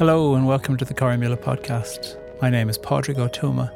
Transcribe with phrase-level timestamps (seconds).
[0.00, 2.16] Hello and welcome to the Corrymeela podcast.
[2.40, 3.70] My name is Padraig Ó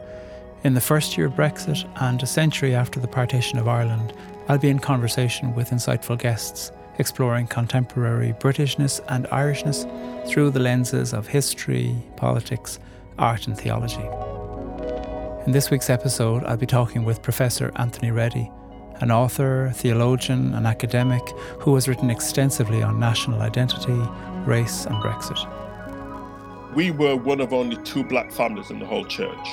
[0.64, 4.14] In the first year of Brexit and a century after the partition of Ireland,
[4.48, 9.84] I'll be in conversation with insightful guests, exploring contemporary Britishness and Irishness
[10.26, 12.79] through the lenses of history, politics,
[13.18, 14.09] art, and theology.
[15.45, 18.50] In this week's episode, I'll be talking with Professor Anthony Reddie,
[19.02, 21.21] an author, theologian, and academic
[21.61, 24.00] who has written extensively on national identity,
[24.46, 25.64] race, and Brexit
[26.75, 29.49] we were one of only two black families in the whole church.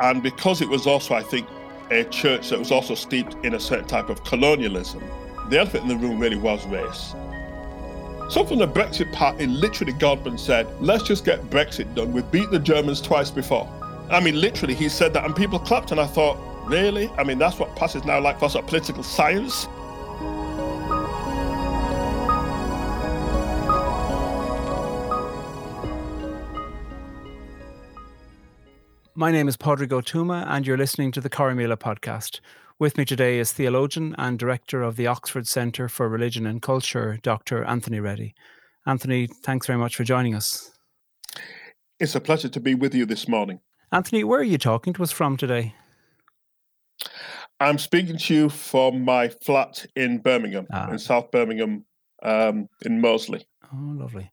[0.00, 1.46] And because it was also, I think,
[1.90, 5.02] a church that was also steeped in a certain type of colonialism,
[5.50, 7.14] the elephant in the room really was race.
[8.30, 12.12] So from the Brexit party, literally Godman said, let's just get Brexit done.
[12.12, 13.68] We beat the Germans twice before.
[14.10, 17.10] I mean, literally, he said that, and people clapped, and I thought, really?
[17.18, 19.68] I mean, that's what passes now like for of political science.
[29.22, 32.40] My name is Padraig Ó and you're listening to the Corrymeela podcast.
[32.80, 37.20] With me today is theologian and director of the Oxford Centre for Religion and Culture,
[37.22, 37.62] Dr.
[37.62, 38.34] Anthony Reddie.
[38.84, 40.72] Anthony, thanks very much for joining us.
[42.00, 43.60] It's a pleasure to be with you this morning.
[43.92, 45.76] Anthony, where are you talking to us from today?
[47.60, 50.90] I'm speaking to you from my flat in Birmingham, ah.
[50.90, 51.84] in South Birmingham,
[52.24, 53.46] um, in Moseley.
[53.72, 54.32] Oh, lovely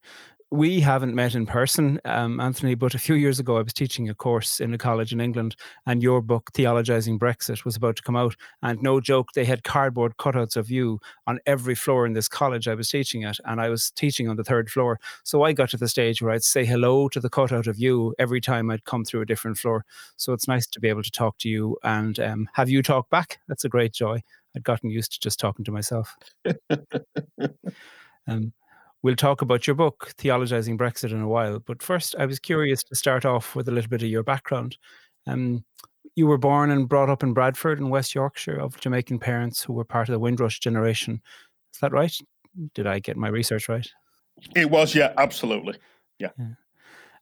[0.52, 4.10] we haven't met in person, um, Anthony, but a few years ago I was teaching
[4.10, 8.02] a course in a college in England, and your book, Theologizing Brexit, was about to
[8.02, 8.36] come out.
[8.64, 12.68] And no joke, they had cardboard cutouts of you on every floor in this college
[12.68, 13.38] I was teaching at.
[13.46, 15.00] And I was teaching on the third floor.
[15.24, 18.16] So I got to the stage where I'd say hello to the cutout of you
[18.18, 19.86] every time I'd come through a different floor.
[20.16, 23.10] So it's nice to be able to talk to you and um, have you talk
[23.12, 23.40] back.
[23.48, 24.24] That's a great joy.
[24.56, 26.18] I'd gotten used to just talking to myself.
[28.28, 28.52] um,
[29.02, 31.60] We'll talk about your book, Theologizing Brexit, in a while.
[31.60, 34.78] But first, I was curious to start off with a little bit of your background.
[35.26, 35.64] Um,
[36.16, 39.74] you were born and brought up in Bradford in West Yorkshire of Jamaican parents who
[39.74, 41.22] were part of the Windrush generation.
[41.74, 42.14] Is that right?
[42.74, 43.88] Did I get my research right?
[44.56, 45.76] It was, yeah, absolutely.
[46.18, 46.30] Yeah.
[46.38, 46.48] yeah.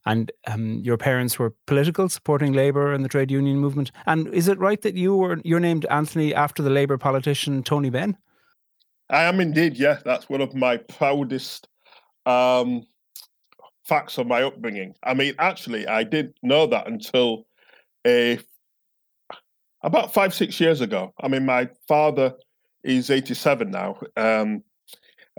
[0.06, 3.92] And um, your parents were political, supporting Labour and the trade union movement.
[4.06, 7.90] And is it right that you were you're named Anthony after the Labour politician Tony
[7.90, 8.18] Benn?
[9.10, 10.00] I am indeed, yeah.
[10.04, 11.68] That's one of my proudest
[12.26, 12.86] um,
[13.86, 14.96] facts of my upbringing.
[15.04, 17.46] I mean, actually, I didn't know that until
[18.06, 18.40] a
[19.84, 21.14] about five, six years ago.
[21.22, 22.34] I mean, my father
[22.84, 23.98] is 87 now.
[24.18, 24.64] Um,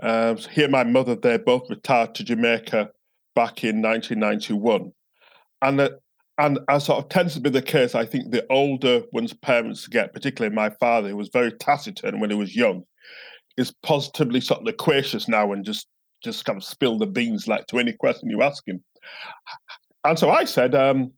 [0.01, 2.89] uh, he and my mother, they both retired to Jamaica
[3.35, 4.91] back in 1991.
[5.61, 5.89] And uh,
[6.37, 9.87] and as sort of tends to be the case, I think the older one's parents
[9.87, 12.83] get, particularly my father, who was very taciturn when he was young,
[13.59, 15.87] is positively sort of loquacious now and just
[16.23, 18.83] just kind of spill the beans like to any question you ask him.
[20.03, 21.11] And so I said, um,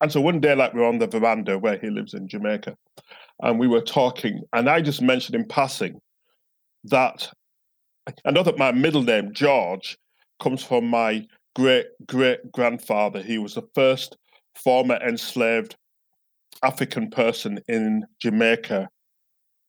[0.00, 2.76] and so one day, like we we're on the veranda where he lives in Jamaica,
[3.42, 6.00] and we were talking, and I just mentioned in passing
[6.84, 7.28] that
[8.24, 9.98] I know that my middle name, George,
[10.40, 11.26] comes from my
[11.56, 13.20] great great grandfather.
[13.20, 14.16] He was the first
[14.54, 15.74] former enslaved
[16.62, 18.88] African person in Jamaica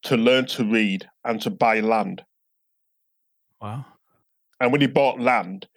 [0.06, 2.24] to learn to read and to buy land.
[3.62, 3.86] Wow.
[4.60, 5.68] And when he bought land,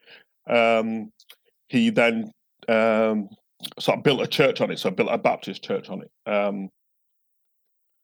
[0.49, 1.11] um,
[1.69, 2.31] he then
[2.69, 3.29] um,
[3.79, 4.79] sort of built a church on it.
[4.79, 6.31] So built a Baptist church on it.
[6.31, 6.69] Um,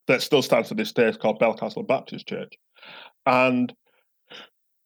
[0.07, 1.07] that still stands to this day.
[1.07, 2.53] It's called Belcastle Baptist Church.
[3.27, 3.73] And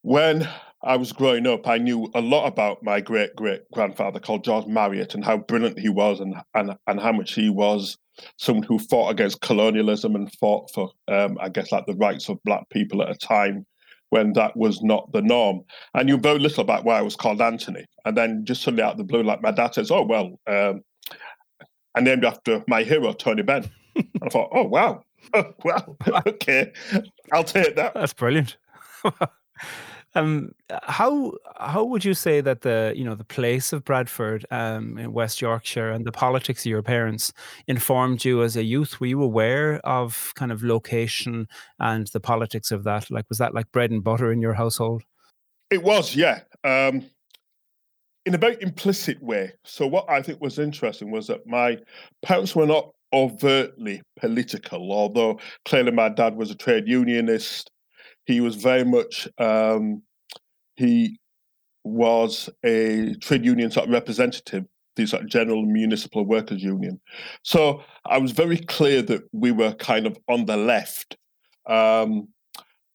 [0.03, 0.49] when
[0.83, 4.67] I was growing up, I knew a lot about my great great grandfather called George
[4.67, 7.97] Marriott and how brilliant he was and, and and how much he was
[8.37, 12.43] someone who fought against colonialism and fought for, um, I guess, like the rights of
[12.45, 13.67] black people at a time
[14.11, 15.63] when that was not the norm.
[15.95, 17.85] I knew very little about why I was called Anthony.
[18.05, 20.83] And then just suddenly out of the blue, like my dad says, oh, well, um,
[21.95, 23.71] I named after my hero, Tony Benn.
[24.23, 25.03] I thought, oh, wow.
[25.35, 25.97] Oh, well,
[26.27, 26.73] okay.
[27.33, 27.93] I'll take that.
[27.93, 28.57] That's brilliant.
[30.15, 30.53] Um,
[30.85, 35.13] how how would you say that the you know the place of Bradford um, in
[35.13, 37.33] West Yorkshire and the politics of your parents
[37.67, 39.01] informed you as a youth?
[39.01, 41.47] Were you aware of kind of location
[41.79, 43.11] and the politics of that?
[43.11, 45.03] Like was that like bread and butter in your household?
[45.71, 46.41] It was, yeah.
[46.65, 47.05] Um,
[48.25, 49.53] in a very implicit way.
[49.65, 51.79] So what I think was interesting was that my
[52.23, 57.71] parents were not overtly political, although clearly my dad was a trade unionist
[58.29, 60.03] he was very much um,
[60.77, 61.19] he
[61.85, 64.65] was a trade union sort of representative,
[64.97, 67.01] the sort of general municipal workers union.
[67.43, 67.61] So
[68.05, 71.17] I was very clear that we were kind of on the left.
[71.67, 72.29] Um,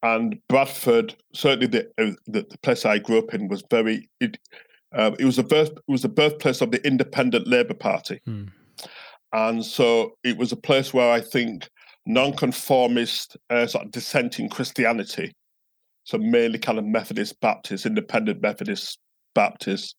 [0.02, 3.98] and Bradford, certainly the, uh, the, the place I grew up in, was very.
[4.20, 4.38] It,
[5.02, 8.46] Uh, it was the birth, it was the birthplace of the Independent Labour Party, Hmm.
[9.32, 9.88] and so
[10.24, 11.56] it was a place where I think
[12.06, 15.32] nonconformist, uh, sort of dissenting Christianity,
[16.04, 19.00] so mainly kind of Methodist Baptist, Independent Methodist
[19.36, 19.96] Baptist,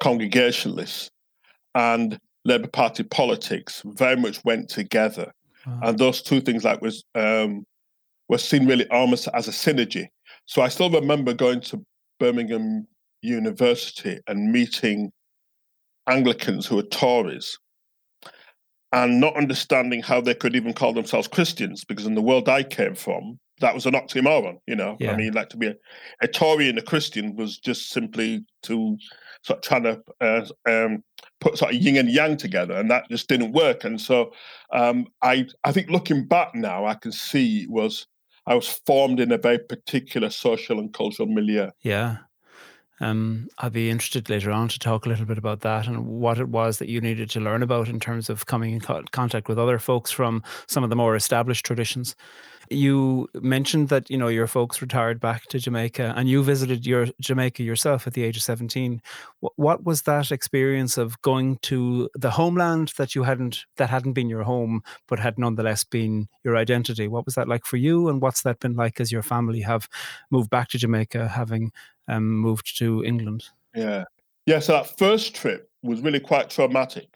[0.00, 1.10] Congregationalists,
[1.74, 5.32] and Labour Party politics very much went together,
[5.66, 5.80] Wow.
[5.84, 7.64] and those two things like was um,
[8.28, 10.06] were seen really almost as a synergy.
[10.46, 11.84] So I still remember going to
[12.18, 12.88] Birmingham
[13.20, 15.12] University and meeting
[16.08, 17.56] Anglicans who were Tories
[18.92, 22.62] and not understanding how they could even call themselves Christians because in the world I
[22.62, 24.96] came from, that was an oxymoron, you know.
[25.00, 25.12] Yeah.
[25.12, 25.74] I mean, like to be a,
[26.20, 28.98] a Tory and a Christian was just simply to
[29.42, 31.02] sort of trying to uh, um,
[31.40, 33.84] put sort of yin and yang together, and that just didn't work.
[33.84, 34.32] And so,
[34.72, 38.06] um, I I think looking back now, I can see was
[38.46, 41.70] I was formed in a very particular social and cultural milieu.
[41.82, 42.18] Yeah.
[43.02, 46.38] Um, I'd be interested later on to talk a little bit about that and what
[46.38, 49.48] it was that you needed to learn about in terms of coming in co- contact
[49.48, 52.14] with other folks from some of the more established traditions.
[52.72, 57.06] You mentioned that you know your folks retired back to Jamaica, and you visited your
[57.20, 59.02] Jamaica yourself at the age of seventeen.
[59.56, 64.28] What, was that experience of going to the homeland that you hadn't that hadn't been
[64.28, 67.08] your home, but had nonetheless been your identity?
[67.08, 69.88] What was that like for you, and what's that been like as your family have
[70.30, 71.72] moved back to Jamaica, having
[72.08, 73.44] um, moved to England?
[73.74, 74.04] Yeah.
[74.46, 77.08] Yeah, so that first trip was really quite traumatic.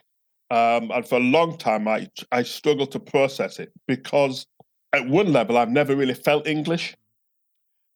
[0.49, 4.47] Um, and for a long time, I, I struggled to process it because
[4.93, 6.95] at one level, I've never really felt English.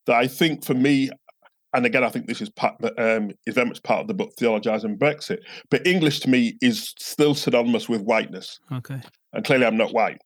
[0.08, 1.12] That I think for me,
[1.74, 4.32] and again, I think this is part, um, is very much part of the book
[4.36, 5.40] Theologizing Brexit,
[5.70, 8.60] but English to me is still synonymous with whiteness.
[8.72, 9.00] Okay.
[9.34, 10.20] And clearly, I'm not white.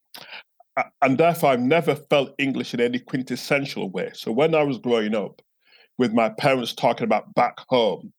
[1.02, 4.12] And therefore, I've never felt English in any quintessential way.
[4.14, 5.42] So when I was growing up,
[5.98, 8.12] with my parents talking about back home,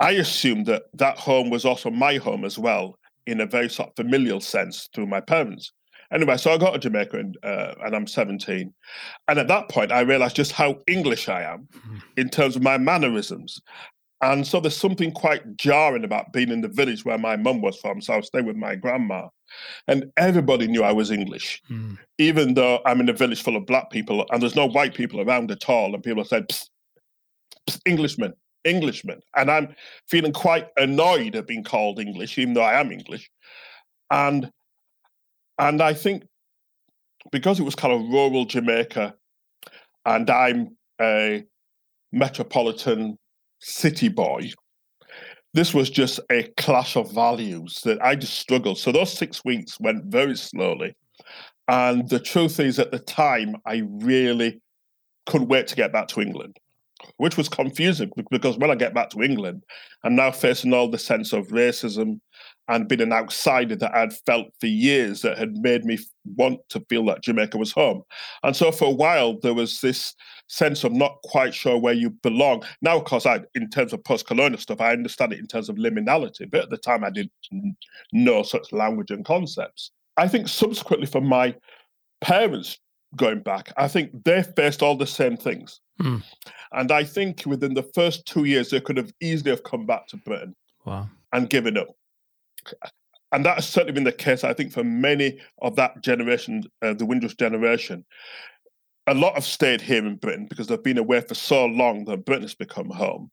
[0.00, 3.90] I assumed that that home was also my home as well, in a very sort
[3.90, 5.72] of familial sense through my parents.
[6.12, 8.72] Anyway, so I got to Jamaica and, uh, and I'm 17.
[9.28, 11.68] And at that point, I realized just how English I am
[12.16, 13.60] in terms of my mannerisms.
[14.20, 17.76] And so there's something quite jarring about being in the village where my mum was
[17.76, 18.00] from.
[18.00, 19.28] So I was staying with my grandma.
[19.86, 21.96] And everybody knew I was English Mm.
[22.18, 25.20] even though I'm in a village full of black people and there's no white people
[25.20, 26.68] around at all, and people said, psst,
[27.70, 28.32] psst, Englishman,
[28.64, 29.20] Englishman.
[29.36, 29.74] And I'm
[30.08, 33.30] feeling quite annoyed at being called English, even though I am English.
[34.10, 34.50] And
[35.58, 36.24] and I think
[37.32, 39.14] because it was kind of rural Jamaica
[40.06, 41.44] and I'm a
[42.12, 43.18] metropolitan
[43.60, 44.50] city boy,
[45.54, 48.78] this was just a clash of values that I just struggled.
[48.78, 50.94] So those six weeks went very slowly.
[51.68, 54.60] And the truth is, at the time, I really
[55.26, 56.58] couldn't wait to get back to England,
[57.18, 59.64] which was confusing because when I get back to England,
[60.04, 62.20] I'm now facing all the sense of racism
[62.68, 65.98] and been an outsider that I'd felt for years that had made me
[66.36, 68.02] want to feel that Jamaica was home.
[68.42, 70.14] And so for a while, there was this
[70.48, 72.62] sense of not quite sure where you belong.
[72.82, 75.76] Now, of course, I, in terms of post-colonial stuff, I understand it in terms of
[75.76, 77.32] liminality, but at the time, I didn't
[78.12, 79.90] know such language and concepts.
[80.16, 81.54] I think subsequently for my
[82.20, 82.78] parents
[83.16, 85.80] going back, I think they faced all the same things.
[86.00, 86.18] Hmm.
[86.72, 90.06] And I think within the first two years, they could have easily have come back
[90.08, 91.08] to Britain Wow.
[91.32, 91.88] and given up.
[93.32, 96.94] And that has certainly been the case, I think, for many of that generation, uh,
[96.94, 98.04] the Windrush generation.
[99.06, 102.24] A lot have stayed here in Britain because they've been away for so long that
[102.24, 103.30] Britain has become home.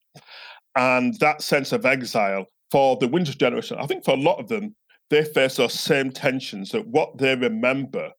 [0.76, 4.48] And that sense of exile for the Windrush generation, I think for a lot of
[4.48, 4.76] them,
[5.10, 8.12] they face those same tensions that what they remember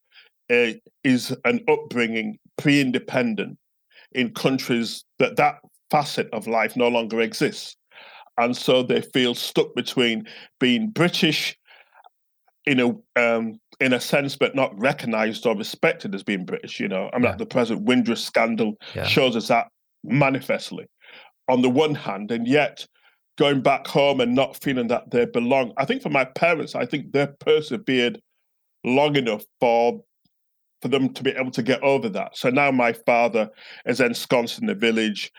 [0.50, 0.72] uh,
[1.04, 3.58] is an upbringing pre-independent
[4.12, 5.58] in countries that that
[5.90, 7.76] facet of life no longer exists
[8.38, 10.26] and so they feel stuck between
[10.60, 11.56] being british
[12.66, 12.88] in a
[13.20, 17.16] um, in a sense but not recognized or respected as being british you know i
[17.16, 17.30] mean Yeah.
[17.30, 19.04] like the present windrush scandal Yeah.
[19.04, 19.68] shows us that
[20.04, 20.86] manifestly
[21.48, 22.86] on the one hand and yet
[23.38, 26.86] going back home and not feeling that they belong i think for my parents i
[26.86, 28.20] think they persevered
[28.84, 30.00] long enough for
[30.82, 32.36] for them to be able to get over that.
[32.36, 33.48] So now my father
[33.86, 35.32] is ensconced in the village.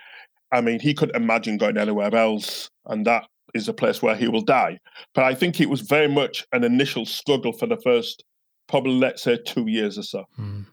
[0.52, 4.28] I mean, he couldn't imagine going anywhere else, and that is a place where he
[4.28, 4.78] will die.
[5.14, 8.24] But I think it was very much an initial struggle for the first,
[8.66, 10.24] probably let's say, two years or so.
[10.38, 10.66] Mm.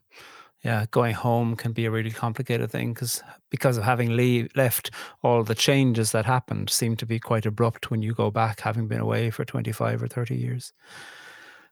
[0.64, 4.90] Yeah, going home can be a really complicated thing because because of having leave, left,
[5.22, 8.88] all the changes that happened seem to be quite abrupt when you go back, having
[8.88, 10.74] been away for twenty five or thirty years.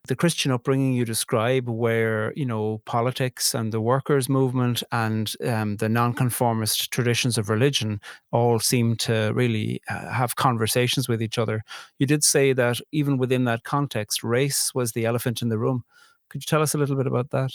[0.07, 5.77] The Christian upbringing you describe, where you know politics and the workers' movement and um,
[5.77, 11.63] the nonconformist traditions of religion all seem to really uh, have conversations with each other.
[11.99, 15.83] You did say that even within that context, race was the elephant in the room.
[16.29, 17.51] Could you tell us a little bit about that?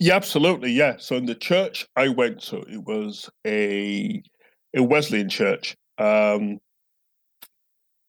[0.00, 0.72] Yeah, absolutely.
[0.72, 0.96] Yeah.
[0.98, 4.22] So in the church I went to, it was a
[4.74, 6.58] a Wesleyan church um,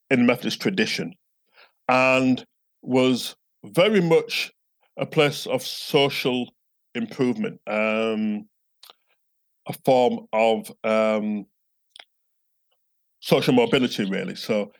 [0.09, 1.13] in Methodist tradition,
[1.87, 2.43] and
[2.81, 4.51] was very much
[4.97, 6.53] a place of social
[6.95, 8.47] improvement, um,
[9.67, 11.45] a form of um,
[13.19, 14.35] social mobility, really.
[14.35, 14.71] So,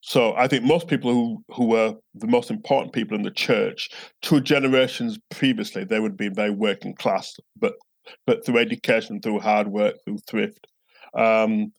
[0.00, 3.90] so I think most people who who were the most important people in the church,
[4.22, 7.74] two generations previously, they would be very working class, but
[8.26, 10.66] but through education, through hard work, through thrift,
[11.14, 11.72] um,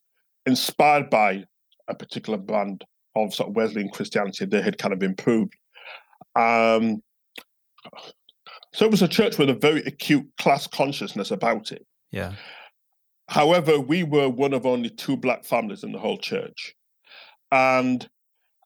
[0.46, 1.44] inspired by
[1.88, 2.84] a particular brand
[3.16, 5.56] of sort of Wesleyan Christianity, they had kind of improved.
[6.36, 7.02] Um,
[8.74, 11.86] so it was a church with a very acute class consciousness about it.
[12.12, 12.34] Yeah.
[13.28, 16.76] However, we were one of only two black families in the whole church,
[17.52, 18.08] and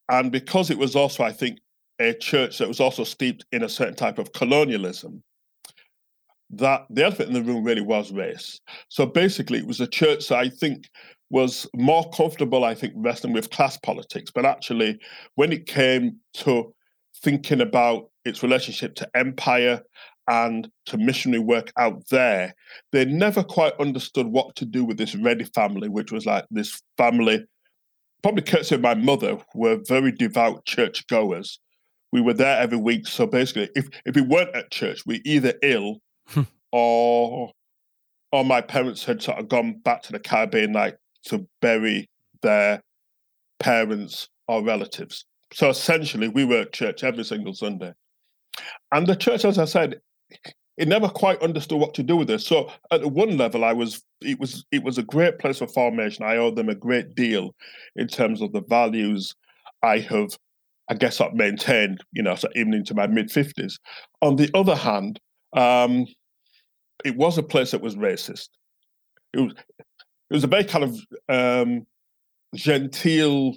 [0.09, 1.59] and because it was also, I think,
[1.99, 5.23] a church that was also steeped in a certain type of colonialism,
[6.49, 8.59] that the elephant in the room really was race.
[8.89, 10.89] So basically, it was a church that I think
[11.29, 14.31] was more comfortable, I think, wrestling with class politics.
[14.33, 14.99] But actually,
[15.35, 16.73] when it came to
[17.21, 19.81] thinking about its relationship to empire
[20.27, 22.55] and to missionary work out there,
[22.91, 26.81] they never quite understood what to do with this Reddie family, which was like this
[26.97, 27.45] family,
[28.23, 31.59] probably courtesy of my mother, were very devout church goers.
[32.11, 33.07] We were there every week.
[33.07, 36.43] So basically, if, if we weren't at church, we either ill hmm.
[36.71, 37.51] or
[38.31, 42.09] or my parents had sort of gone back to the Caribbean like to bury
[42.41, 42.81] their
[43.59, 45.25] parents or relatives.
[45.55, 47.93] So essentially, we were at church every single Sunday.
[48.91, 50.01] And the church, as I said,
[50.75, 52.45] it never quite understood what to do with this.
[52.45, 56.25] So at one level, I was it was it was a great place for formation.
[56.25, 57.55] I owe them a great deal
[57.95, 59.33] in terms of the values
[59.81, 60.37] I have,
[60.89, 62.03] I guess, I've maintained.
[62.11, 63.79] You know, so even into my mid fifties.
[64.21, 65.21] On the other hand,
[65.55, 66.05] um,
[67.05, 68.49] it was a place that was racist.
[69.31, 71.87] It was it was a very kind of um,
[72.55, 73.55] genteel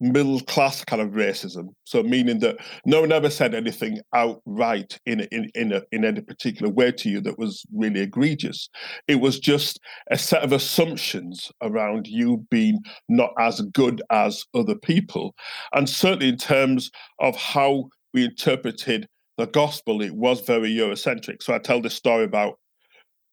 [0.00, 1.68] middle class kind of racism.
[1.84, 6.20] So meaning that no one ever said anything outright in in in, a, in any
[6.20, 8.68] particular way to you that was really egregious.
[9.08, 12.78] It was just a set of assumptions around you being
[13.08, 15.34] not as good as other people,
[15.72, 21.42] and certainly in terms of how we interpreted the gospel, it was very Eurocentric.
[21.42, 22.58] So I tell this story about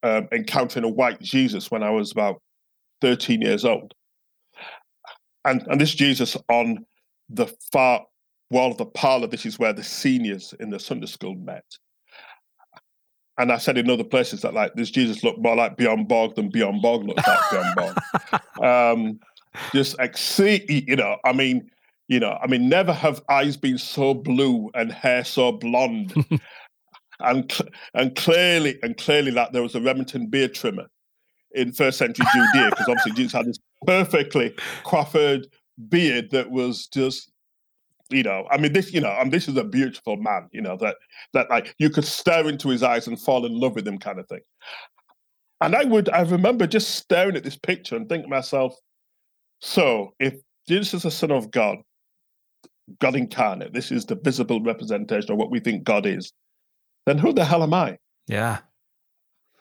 [0.04, 2.42] um, encountering a white Jesus when I was about
[3.02, 3.94] 13 years old
[5.46, 6.86] and and this Jesus on
[7.30, 8.06] the far
[8.52, 9.28] wall of the parlor.
[9.28, 11.66] This is where the seniors in the Sunday school met.
[13.38, 16.36] And I said in other places that like this Jesus looked more like Bjorn Borg
[16.36, 17.98] than Bjorn Borg looked like Bjorn Borg.
[18.64, 19.20] Um,
[19.74, 21.18] just exceed, you know.
[21.26, 21.70] I mean,
[22.08, 26.14] you know, I mean, never have eyes been so blue and hair so blonde.
[27.20, 27.60] and
[27.94, 30.88] and clearly and clearly that there was a Remington beard trimmer
[31.52, 35.46] in first century Judea because obviously Jesus had this perfectly coiffured
[35.90, 37.32] beard that was just
[38.10, 40.78] you know i mean this you know and this is a beautiful man you know
[40.78, 40.96] that
[41.34, 44.20] that like you could stare into his eyes and fall in love with him kind
[44.20, 44.42] of thing.
[45.62, 48.76] And i would i remember just staring at this picture and thinking to myself
[49.62, 50.36] so if
[50.68, 51.78] jesus is the son of god
[53.00, 56.32] god incarnate this is the visible representation of what we think god is
[57.06, 57.98] then who the hell am i?
[58.28, 58.60] Yeah.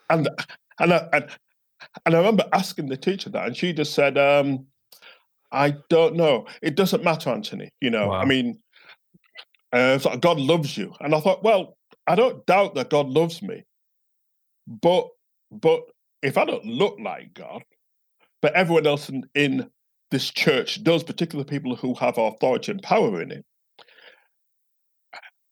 [0.09, 0.29] And
[0.79, 1.29] and, and
[2.05, 4.67] and I remember asking the teacher that, and she just said, um,
[5.51, 6.47] I don't know.
[6.61, 7.69] It doesn't matter, Anthony.
[7.81, 8.19] You know, wow.
[8.19, 8.59] I mean,
[9.71, 10.93] uh, like, God loves you.
[10.99, 11.77] And I thought, well,
[12.07, 13.63] I don't doubt that God loves me.
[14.67, 15.07] But
[15.51, 15.83] but
[16.21, 17.63] if I don't look like God,
[18.41, 19.69] but everyone else in, in
[20.11, 23.45] this church does, particularly people who have authority and power in it,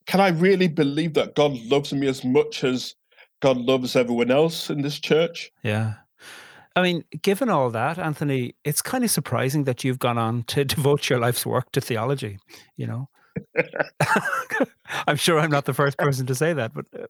[0.07, 2.95] can I really believe that God loves me as much as
[3.41, 5.51] God loves everyone else in this church?
[5.63, 5.93] Yeah.
[6.75, 10.65] I mean, given all that, Anthony, it's kind of surprising that you've gone on to
[10.75, 12.39] devote your life's work to theology,
[12.77, 13.09] you know?
[15.07, 17.05] I'm sure I'm not the first person to say that, but uh,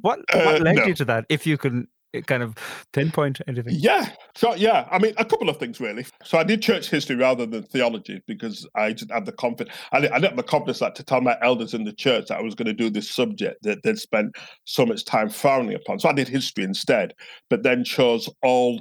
[0.00, 0.84] what, what uh, led no.
[0.86, 1.26] you to that?
[1.28, 1.86] If you can uh,
[2.26, 2.54] kind of
[2.92, 3.74] pinpoint anything.
[3.76, 4.10] Yeah.
[4.34, 6.06] So, yeah, I mean, a couple of things really.
[6.24, 9.76] So, I did church history rather than theology because I just had the confidence.
[9.92, 12.42] I didn't, have the confidence like, to tell my elders in the church that I
[12.42, 15.98] was going to do this subject that they'd spent so much time frowning upon.
[15.98, 17.14] So, I did history instead,
[17.48, 18.80] but then chose all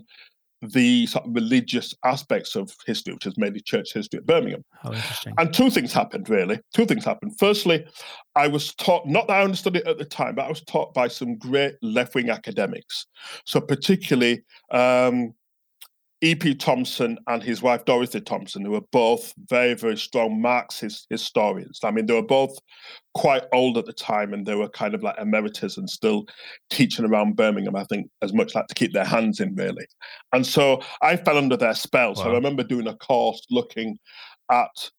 [0.61, 4.63] the sort of religious aspects of history, which is mainly church history at Birmingham.
[4.81, 5.33] How interesting.
[5.37, 6.59] And two things happened, really.
[6.73, 7.37] Two things happened.
[7.39, 7.85] Firstly,
[8.35, 10.93] I was taught, not that I understood it at the time, but I was taught
[10.93, 13.05] by some great left wing academics.
[13.45, 15.33] So, particularly um,
[16.21, 16.55] E.P.
[16.55, 21.79] Thompson and his wife Dorothy Thompson, who were both very, very strong Marxist historians.
[21.83, 22.57] I mean, they were both
[23.13, 26.25] quite old at the time and they were kind of like emeritus and still
[26.69, 29.88] teaching around Birmingham, I think, as much like to keep their hands in, really.
[30.33, 32.09] And so I fell under their spell.
[32.09, 32.23] Wow.
[32.23, 33.97] So I remember doing a course looking
[34.51, 34.91] at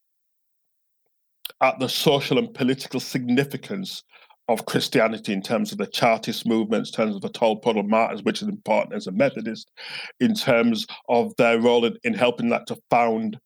[1.63, 4.03] at the social and political significance
[4.51, 8.43] of Christianity in terms of the Chartist movements, in terms of the Tolpuddle Martyrs, which
[8.43, 9.71] is important as a Methodist,
[10.19, 13.39] in terms of their role in, in helping that to found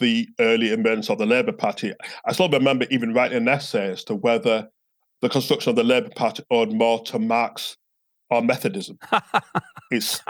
[0.00, 1.92] the early emergence of the Labour Party.
[2.24, 4.66] I still remember even writing an essay as to whether
[5.20, 7.76] the construction of the Labour Party owed more to Marx
[8.30, 8.98] or Methodism.
[9.90, 10.22] it's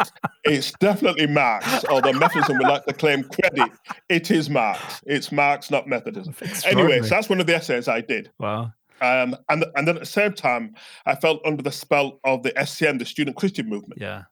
[0.43, 3.71] it's definitely Marx, although Methodism would like to claim credit.
[4.09, 5.01] It is Marx.
[5.07, 6.35] It's Marx, not Methodism.
[6.65, 8.33] Anyway, so that's one of the essays I did.
[8.41, 8.73] Wow.
[9.01, 10.75] Um, and and then at the same time,
[11.05, 14.01] I felt under the spell of the SCM, the Student Christian Movement.
[14.01, 14.23] Yeah.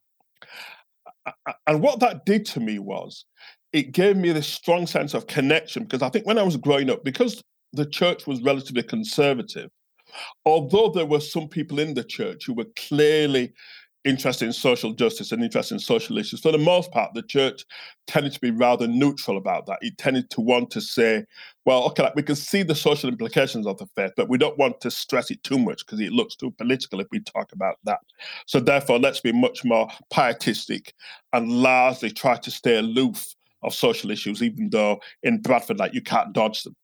[1.66, 3.24] And what that did to me was,
[3.72, 6.90] it gave me this strong sense of connection because I think when I was growing
[6.90, 7.42] up, because
[7.72, 9.70] the church was relatively conservative,
[10.44, 13.52] although there were some people in the church who were clearly
[14.04, 16.40] interested in social justice and interested in social issues.
[16.40, 17.64] For the most part, the church
[18.06, 19.78] tended to be rather neutral about that.
[19.80, 21.24] It tended to want to say,
[21.64, 24.58] well, okay, like we can see the social implications of the faith, but we don't
[24.58, 27.76] want to stress it too much because it looks too political if we talk about
[27.84, 28.00] that.
[28.46, 30.94] So therefore, let's be much more pietistic
[31.32, 36.02] and largely try to stay aloof of social issues, even though in Bradford, like you
[36.02, 36.76] can't dodge them.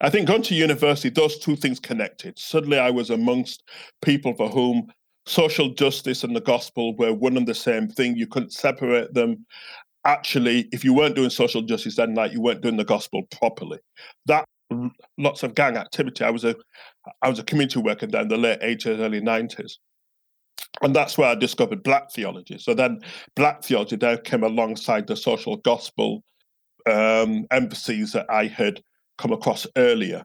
[0.00, 2.38] I think going to university, those two things connected.
[2.38, 3.62] Suddenly, I was amongst
[4.02, 4.92] people for whom
[5.28, 8.16] social justice and the gospel were one and the same thing.
[8.16, 9.46] You couldn't separate them.
[10.04, 13.78] Actually, if you weren't doing social justice then night, you weren't doing the gospel properly.
[14.26, 14.46] That
[15.18, 16.24] lots of gang activity.
[16.24, 16.54] I was a
[17.22, 19.74] I was a community worker then in the late 80s, early 90s.
[20.82, 22.58] And that's where I discovered black theology.
[22.58, 23.00] So then
[23.34, 26.22] black theology there came alongside the social gospel
[26.86, 28.82] um, emphases that I had
[29.16, 30.24] come across earlier.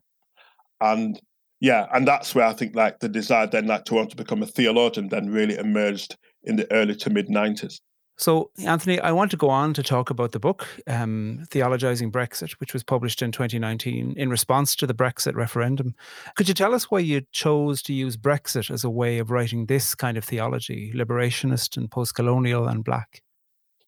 [0.81, 1.19] And
[1.63, 4.43] yeah, and that's where I think like the desire then like to want to become
[4.43, 7.79] a theologian then really emerged in the early to mid nineties.
[8.17, 12.51] So, Anthony, I want to go on to talk about the book, um, Theologizing Brexit,
[12.59, 15.95] which was published in 2019 in response to the Brexit referendum.
[16.35, 19.65] Could you tell us why you chose to use Brexit as a way of writing
[19.65, 23.23] this kind of theology, liberationist and post colonial and black?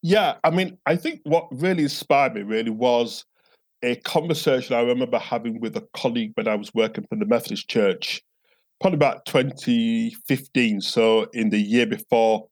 [0.00, 3.26] Yeah, I mean, I think what really inspired me really was
[3.82, 7.68] a conversation I remember having with a colleague when I was working for the Methodist
[7.68, 8.22] Church,
[8.80, 10.80] probably about 2015.
[10.80, 12.48] So, in the year before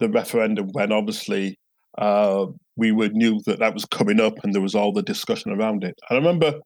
[0.00, 1.58] the referendum, when obviously
[1.96, 5.52] uh, we were knew that that was coming up and there was all the discussion
[5.52, 5.98] around it.
[6.10, 6.60] I remember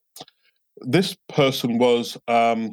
[0.81, 2.73] this person was um,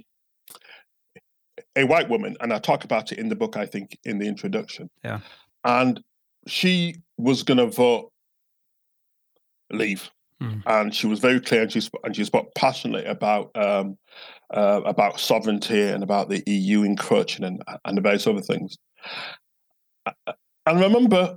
[1.75, 4.27] a white woman, and I talk about it in the book, I think, in the
[4.27, 4.89] introduction.
[5.03, 5.19] Yeah.
[5.63, 6.01] And
[6.47, 8.11] she was going to vote
[9.71, 10.09] leave
[10.41, 10.63] Mm.
[10.65, 13.97] And she was very clear, and she and she spoke passionately about um,
[14.53, 18.77] uh, about sovereignty and about the EU encroaching and and the various other things.
[20.65, 21.35] And remember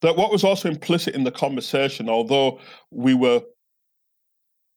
[0.00, 2.58] that what was also implicit in the conversation, although
[2.90, 3.42] we were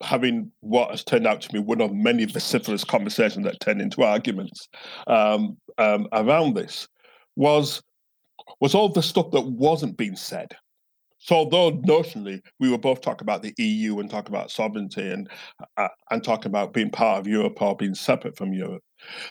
[0.01, 4.03] having what has turned out to be one of many vociferous conversations that turned into
[4.03, 4.67] arguments
[5.07, 6.87] um, um, around this,
[7.35, 7.81] was
[8.59, 10.55] was all the stuff that wasn't being said
[11.25, 15.27] so although notionally we were both talking about the EU and talking about sovereignty and
[15.77, 18.83] uh, and talking about being part of Europe or being separate from Europe,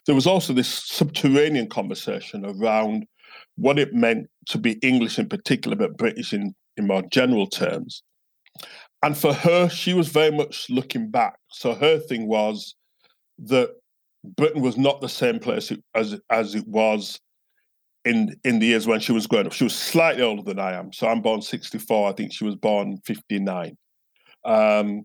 [0.04, 3.07] there was also this subterranean conversation around
[3.54, 8.02] what it meant to be English in particular, but British in, in more general terms.
[9.04, 11.37] And for her, she was very much looking back.
[11.50, 12.74] So her thing was
[13.38, 13.70] that
[14.37, 17.20] Britain was not the same place as as it was
[18.04, 19.52] in in the years when she was growing up.
[19.52, 20.92] She was slightly older than I am.
[20.92, 22.08] So I'm born 64.
[22.08, 23.76] I think she was born 59.
[24.44, 25.04] Um,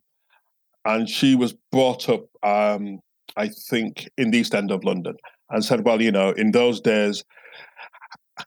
[0.85, 2.99] and she was brought up, um,
[3.35, 5.15] I think, in the East End of London
[5.49, 7.23] and said, well, you know, in those days,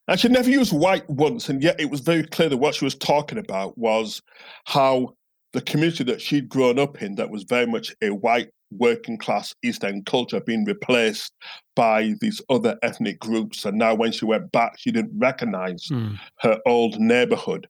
[0.09, 2.85] and she never used white once, and yet it was very clear that what she
[2.85, 4.23] was talking about was
[4.65, 5.15] how
[5.53, 9.55] the community that she'd grown up in, that was very much a white working class
[9.63, 11.33] East End culture being replaced
[11.75, 13.65] by these other ethnic groups.
[13.65, 16.19] And now, when she went back, she didn't recognize mm.
[16.41, 17.69] her old neighborhood.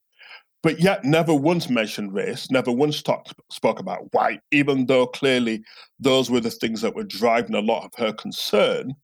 [0.63, 5.65] But yet, never once mentioned race, never once talked, spoke about white, even though clearly
[5.99, 8.95] those were the things that were driving a lot of her concern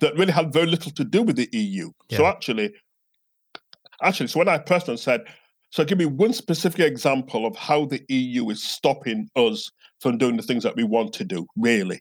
[0.00, 1.90] that really had very little to do with the EU.
[2.08, 2.18] Yeah.
[2.18, 2.72] So, actually,
[4.02, 5.24] actually, so when I pressed and said,
[5.70, 10.36] so give me one specific example of how the EU is stopping us from doing
[10.36, 12.00] the things that we want to do, really.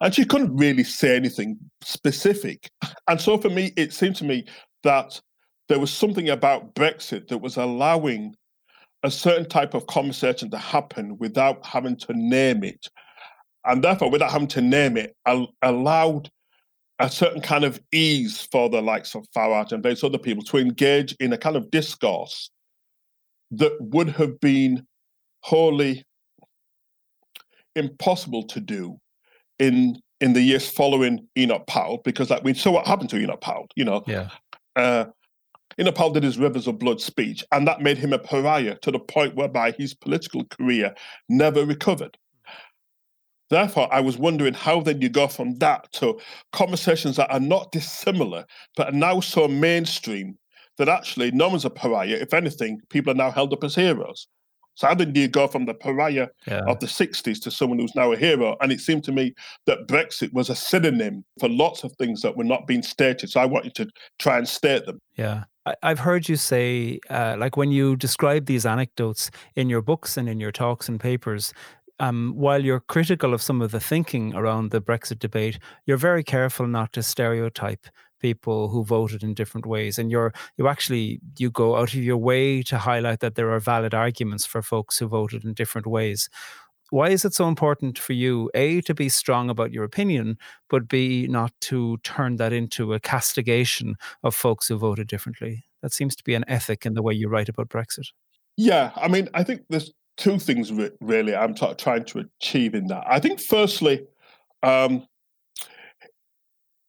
[0.00, 2.70] And she couldn't really say anything specific.
[3.08, 4.44] And so for me, it seemed to me
[4.84, 5.20] that
[5.68, 8.34] there was something about Brexit that was allowing
[9.02, 12.86] a certain type of conversation to happen without having to name it.
[13.64, 15.16] And therefore, without having to name it,
[15.62, 16.30] allowed
[16.98, 20.58] a certain kind of ease for the likes of Farage and various other people to
[20.58, 22.50] engage in a kind of discourse
[23.50, 24.86] that would have been
[25.40, 26.04] wholly
[27.76, 28.98] impossible to do
[29.58, 33.40] in in the years following Enoch Powell, because like we saw what happened to Enoch
[33.40, 34.02] Powell, you know.
[34.06, 34.28] Yeah.
[34.76, 35.06] Uh,
[35.80, 38.90] Enoch Powell did his Rivers of Blood speech, and that made him a pariah to
[38.90, 40.94] the point whereby his political career
[41.28, 42.16] never recovered.
[43.50, 46.18] Therefore, I was wondering how then you go from that to
[46.52, 50.38] conversations that are not dissimilar, but are now so mainstream
[50.78, 52.18] that actually no one's a pariah.
[52.20, 54.26] If anything, people are now held up as heroes.
[54.74, 56.62] So how did you go from the pariah yeah.
[56.66, 58.56] of the 60s to someone who's now a hero?
[58.60, 59.34] And it seemed to me
[59.66, 63.30] that Brexit was a synonym for lots of things that were not being stated.
[63.30, 65.00] So I wanted to try and state them.
[65.16, 65.44] Yeah.
[65.82, 70.28] I've heard you say, uh, like when you describe these anecdotes in your books and
[70.28, 71.52] in your talks and papers,
[72.00, 76.24] um, while you're critical of some of the thinking around the Brexit debate, you're very
[76.24, 77.86] careful not to stereotype
[78.22, 82.16] people who voted in different ways and you're you actually you go out of your
[82.16, 86.30] way to highlight that there are valid arguments for folks who voted in different ways.
[86.90, 90.38] Why is it so important for you a to be strong about your opinion
[90.70, 95.64] but b not to turn that into a castigation of folks who voted differently?
[95.82, 98.08] That seems to be an ethic in the way you write about brexit.
[98.56, 102.86] Yeah i mean i think there's two things really i'm t- trying to achieve in
[102.86, 103.04] that.
[103.06, 104.06] I think firstly
[104.62, 105.06] um,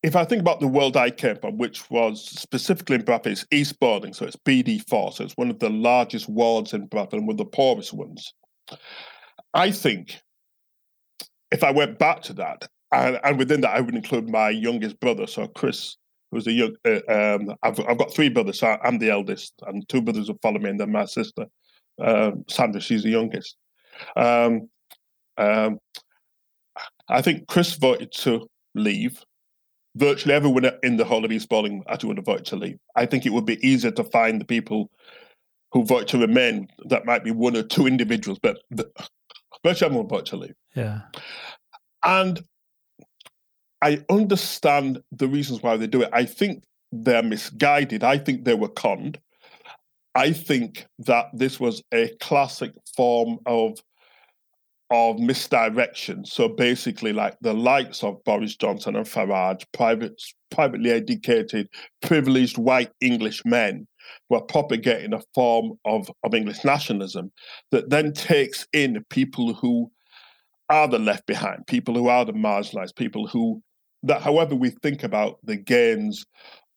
[0.04, 3.46] if I think about the world I came from, which was specifically in Bradford, it's
[3.52, 7.28] East Bowling, so it's BD4, so it's one of the largest wards in Bradford and
[7.28, 8.34] one of the poorest ones.
[9.54, 10.22] I think
[11.52, 15.00] if I went back to that, and, and within that, I would include my youngest
[15.00, 15.96] brother, so Chris,
[16.32, 16.76] who's a young.
[16.86, 20.40] Uh, um, I've, I've got three brothers, so I'm the eldest, and two brothers will
[20.42, 21.46] follow me, and then my sister,
[22.02, 23.56] uh, Sandra, she's the youngest.
[24.18, 24.70] Um,
[25.38, 25.80] um,
[27.08, 29.24] I think Chris voted to leave
[29.96, 32.80] virtually everyone in the whole of East Bowling actually would have voted to leave.
[32.96, 34.90] I think it would be easier to find the people
[35.72, 36.68] who vote to remain.
[36.86, 38.90] That might be one or two individuals, but the,
[39.64, 40.56] virtually everyone voted to leave.
[40.76, 41.02] Yeah.
[42.04, 42.44] And
[43.82, 46.10] I understand the reasons why they do it.
[46.14, 48.04] I think they're misguided.
[48.04, 49.20] I think they were conned.
[50.16, 53.80] I think that this was a classic form of
[54.94, 56.24] of misdirection.
[56.24, 61.68] So basically, like the likes of Boris Johnson and Farage, private, privately educated,
[62.04, 63.88] privileged white English men
[64.30, 67.32] were propagating a form of, of English nationalism
[67.72, 69.92] that then takes in people who
[70.70, 73.64] are the left behind, people who are the marginalized, people who,
[74.04, 76.24] that however we think about the gains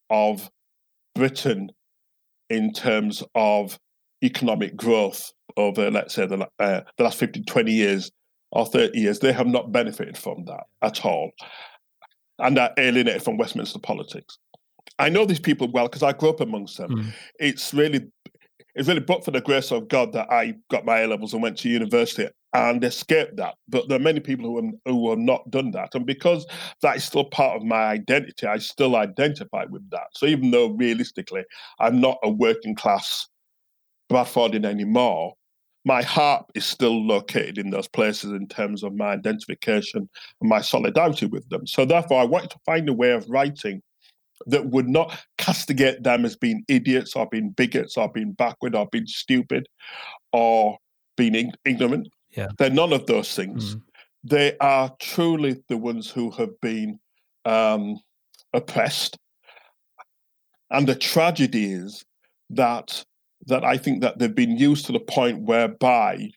[0.09, 0.51] of
[1.15, 1.69] Britain
[2.49, 3.79] in terms of
[4.25, 8.11] economic growth over, let's say, the, uh, the last 50, 20 years
[8.53, 11.31] or 30 years, they have not benefited from that at all
[12.38, 14.38] and are alienated from Westminster politics.
[14.99, 16.90] I know these people well because I grew up amongst them.
[16.90, 17.12] Mm.
[17.38, 18.07] It's really
[18.75, 21.42] it's really but for the grace of God that I got my A levels and
[21.42, 23.55] went to university and escaped that.
[23.69, 25.95] But there are many people who have, who have not done that.
[25.95, 26.47] And because
[26.83, 30.09] that is still part of my identity, I still identify with that.
[30.12, 31.45] So even though realistically
[31.81, 33.29] I'm not a working class
[34.11, 35.35] Bradfordian anymore,
[35.87, 40.09] my heart is still located in those places in terms of my identification
[40.40, 41.64] and my solidarity with them.
[41.64, 43.81] So therefore, I wanted to find a way of writing
[44.46, 48.88] that would not castigate them as being idiots or being bigots or being backward or
[48.90, 49.68] being stupid
[50.33, 50.77] or
[51.16, 52.09] being ignorant.
[52.37, 52.49] Yeah.
[52.59, 53.77] They're none of those things.
[53.77, 53.83] Mm.
[54.25, 56.99] They are truly the ones who have been
[57.44, 58.01] um,
[58.53, 59.18] oppressed.
[60.68, 62.05] And the tragedy is
[62.51, 63.05] that
[63.47, 66.31] that I think that they've been used to the point whereby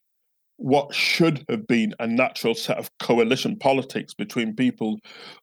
[0.58, 5.00] what should have been a natural set of coalition politics between people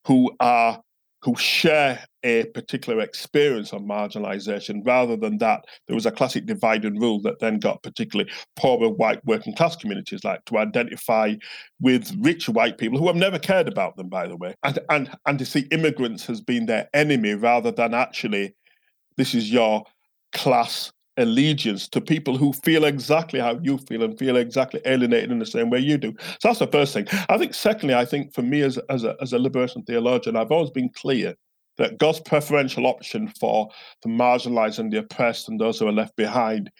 [0.06, 0.80] who are
[1.22, 6.84] who share a particular experience of marginalization rather than that there was a classic divide
[6.84, 11.34] and rule that then got particularly poorer white working class communities like to identify
[11.80, 14.54] with rich white people who have never cared about them by the way.
[14.62, 18.54] And and and to see immigrants as being their enemy rather than actually
[19.16, 19.84] this is your
[20.32, 25.38] class allegiance to people who feel exactly how you feel and feel exactly alienated in
[25.38, 26.14] the same way you do.
[26.18, 27.06] So that's the first thing.
[27.28, 30.52] I think secondly, I think for me as, as, a, as a liberation theologian, I've
[30.52, 31.34] always been clear
[31.78, 33.68] that God's preferential option for
[34.02, 36.70] the marginalized and the oppressed and those who are left behind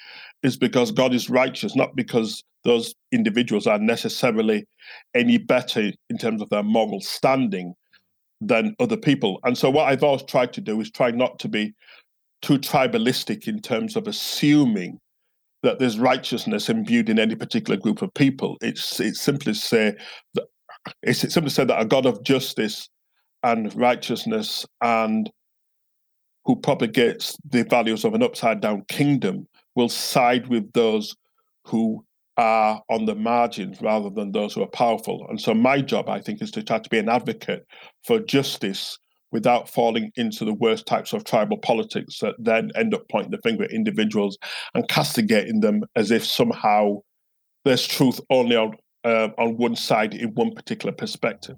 [0.42, 4.66] is because God is righteous, not because those individuals are necessarily
[5.14, 7.74] any better in terms of their moral standing
[8.40, 9.38] than other people.
[9.44, 11.74] And so, what I've always tried to do is try not to be
[12.42, 15.00] too tribalistic in terms of assuming
[15.62, 18.56] that there's righteousness imbued in any particular group of people.
[18.60, 19.94] It's it's simply say
[20.34, 20.44] that
[21.02, 22.88] it's simply say that a God of justice
[23.42, 25.30] and righteousness and
[26.44, 31.16] who propagates the values of an upside down kingdom will side with those
[31.64, 32.04] who
[32.36, 35.26] are on the margins rather than those who are powerful.
[35.28, 37.66] And so my job, I think, is to try to be an advocate
[38.04, 38.98] for justice
[39.36, 43.38] without falling into the worst types of tribal politics that then end up pointing the
[43.42, 44.38] finger at individuals
[44.74, 46.96] and castigating them as if somehow
[47.66, 48.72] there's truth only on
[49.04, 51.54] uh, on one side in one particular perspective.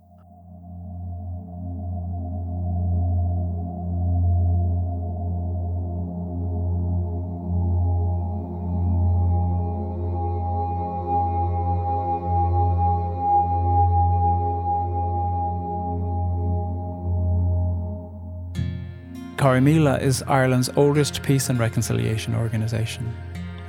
[19.38, 23.08] Corrymeela is Ireland's oldest peace and reconciliation organisation.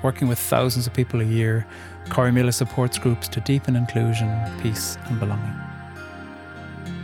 [0.02, 1.68] Working with thousands of people a year,
[2.06, 5.54] Corrymeela supports groups to deepen inclusion, peace, and belonging.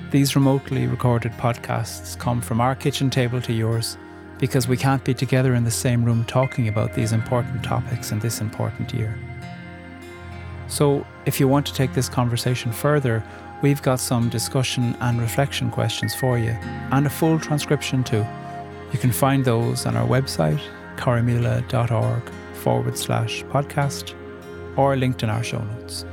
[0.09, 3.99] These remotely recorded podcasts come from our kitchen table to yours
[4.39, 8.17] because we can't be together in the same room talking about these important topics in
[8.17, 9.15] this important year.
[10.69, 13.23] So, if you want to take this conversation further,
[13.61, 16.57] we've got some discussion and reflection questions for you,
[16.91, 18.25] and a full transcription too.
[18.93, 20.61] You can find those on our website,
[20.97, 24.13] corrymeela.org forward slash podcast,
[24.77, 26.05] or linked in our show notes.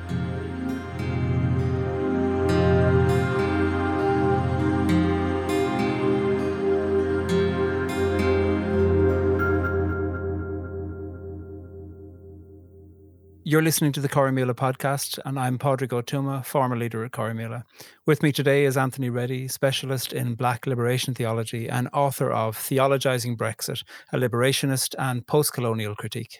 [13.52, 17.64] You're listening to the Corrymeela podcast, and I'm Padraig Ó Tuama, former leader at Corrymeela.
[18.06, 23.36] With me today is Anthony Reddie, specialist in Black liberation theology and author of Theologizing
[23.36, 26.38] Brexit, a liberationist and post colonial critique.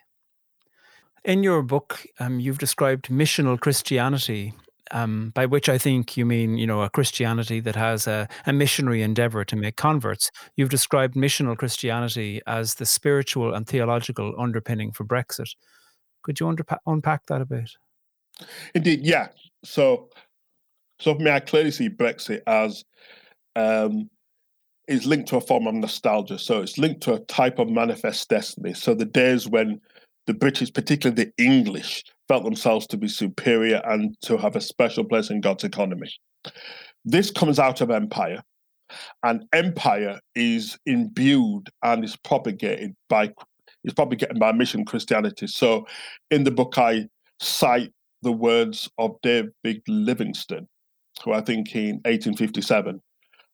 [1.23, 4.55] In your book, um, you've described missional Christianity,
[4.91, 8.55] um, by which I think you mean, you know, a Christianity that has a, a
[8.55, 10.31] missionary endeavor to make converts.
[10.57, 15.51] You've described missional Christianity as the spiritual and theological underpinning for Brexit.
[16.23, 16.55] Could you
[16.87, 17.71] unpack that a bit?
[18.75, 19.29] Indeed, yeah.
[19.65, 20.09] So,
[21.01, 22.85] so for me, I clearly see Brexit as
[23.57, 24.09] um,
[24.89, 26.39] is linked to a form of nostalgia.
[26.39, 28.75] So it's linked to a type of manifest destiny.
[28.75, 29.81] So the days when
[30.27, 35.05] the British, particularly the English, felt themselves to be superior and to have a special
[35.05, 36.11] place in God's economy.
[37.05, 38.43] This comes out of empire,
[39.23, 43.33] and empire is imbued and is propagated by
[43.85, 45.47] is probably getting by mission Christianity.
[45.47, 45.87] So
[46.31, 47.09] in the book, I
[47.41, 47.93] cite
[48.23, 50.69] the words of David Livingstone,
[51.25, 53.01] who I think in 1857,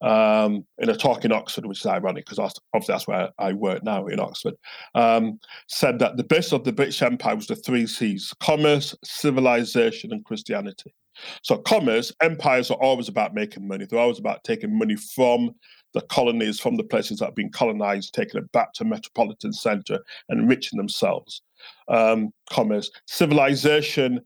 [0.00, 3.82] um, in a talk in Oxford, which is ironic because obviously that's where I work
[3.82, 4.54] now in Oxford,
[4.94, 10.12] um, said that the base of the British Empire was the three C's commerce, civilization,
[10.12, 10.94] and Christianity.
[11.42, 13.86] So, commerce, empires are always about making money.
[13.86, 15.54] They're always about taking money from
[15.94, 19.98] the colonies from the places that have been colonized, taking it back to metropolitan center
[20.28, 21.42] and enriching themselves.
[21.88, 24.20] Um, commerce, civilization,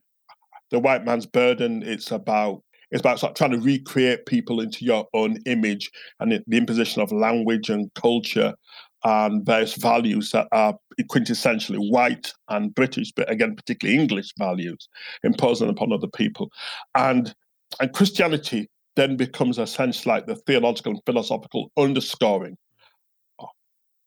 [0.71, 1.83] the white man's burden.
[1.83, 6.31] It's about it's about sort of trying to recreate people into your own image and
[6.31, 8.55] the imposition of language and culture
[9.05, 10.77] and various values that are
[11.11, 14.89] quintessentially white and British, but again, particularly English values
[15.25, 16.51] imposed upon other people.
[16.95, 17.35] And
[17.81, 22.57] and Christianity then becomes a sense like the theological and philosophical underscoring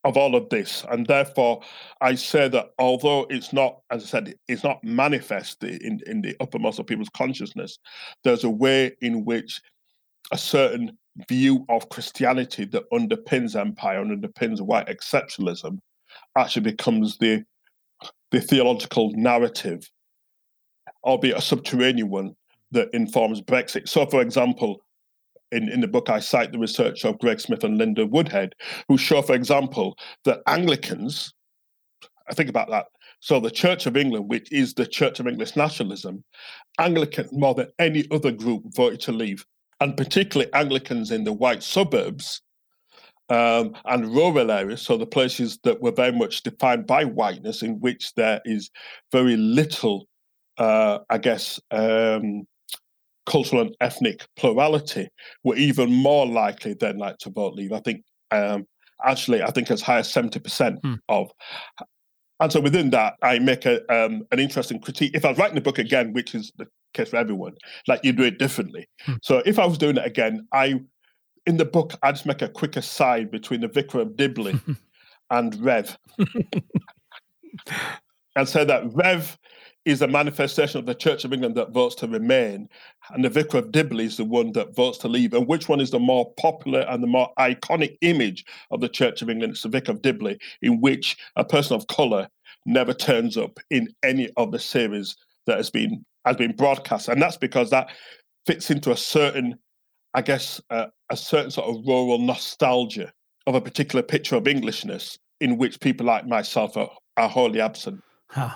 [0.04, 0.86] of all of this.
[0.92, 1.62] And therefore,
[2.00, 6.36] I say that although it's not, as I said, it's not manifest in, in the
[6.40, 7.80] uppermost of people's consciousness,
[8.24, 9.60] there's a way in which
[10.32, 10.96] a certain
[11.30, 15.80] view of Christianity that underpins empire and underpins white exceptionalism
[16.38, 17.44] actually becomes the
[18.32, 19.90] the theological narrative,
[21.06, 22.36] albeit a subterranean one,
[22.72, 23.88] that informs Brexit.
[23.88, 24.82] So, for example,
[25.52, 28.54] in, in the book, I cite the research of Greg Smith and Linda Woodhead,
[28.88, 31.34] who show, for example, that Anglicans,
[32.30, 32.88] I think about that.
[33.22, 36.24] So, the Church of England, which is the Church of English nationalism,
[36.80, 39.46] Anglicans more than any other group voted to leave,
[39.80, 42.42] and particularly Anglicans in the white suburbs
[43.30, 47.80] um, and rural areas, so the places that were very much defined by whiteness, in
[47.80, 48.70] which there is
[49.12, 50.08] very little,
[50.58, 52.46] uh, I guess, um,
[53.26, 55.10] cultural and ethnic plurality
[55.44, 57.74] were even more likely than like to vote leave.
[57.74, 58.68] I think um,
[59.04, 60.94] actually, I think as high as 70% hmm.
[61.10, 61.32] of.
[62.40, 65.12] And so within that, I make a um, an interesting critique.
[65.14, 67.54] If I was writing the book again, which is the case for everyone,
[67.88, 68.88] like you do it differently.
[69.02, 69.14] Hmm.
[69.22, 70.82] So if I was doing it again, I
[71.46, 74.60] in the book I just make a quick aside between the Vicar of Dibley
[75.30, 75.98] and Rev,
[78.36, 79.38] and say that Rev
[79.86, 82.68] is a manifestation of the Church of England that votes to remain,
[83.12, 85.34] and the Vicar of Dibley is the one that votes to leave.
[85.34, 89.22] And which one is the more popular and the more iconic image of the Church
[89.22, 89.54] of England?
[89.54, 92.28] It's the Vicar of Dibley, in which a person of colour
[92.66, 97.22] never turns up in any of the series that has been has been broadcast, and
[97.22, 97.92] that's because that
[98.48, 99.58] fits into a certain,
[100.16, 103.14] I guess, uh, a certain sort of rural nostalgia
[103.46, 108.02] of a particular picture of Englishness in which people like myself are, are wholly absent.
[108.32, 108.56] Huh.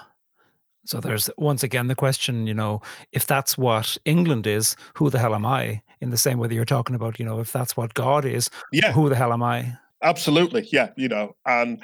[0.86, 5.20] So there's once again the question, you know, if that's what England is, who the
[5.20, 5.82] hell am I?
[6.02, 8.50] In the same way that you're talking about, you know, if that's what God is,
[8.72, 8.94] yeah.
[8.94, 9.78] who the hell am I?
[10.02, 11.82] Absolutely, yeah, you know, and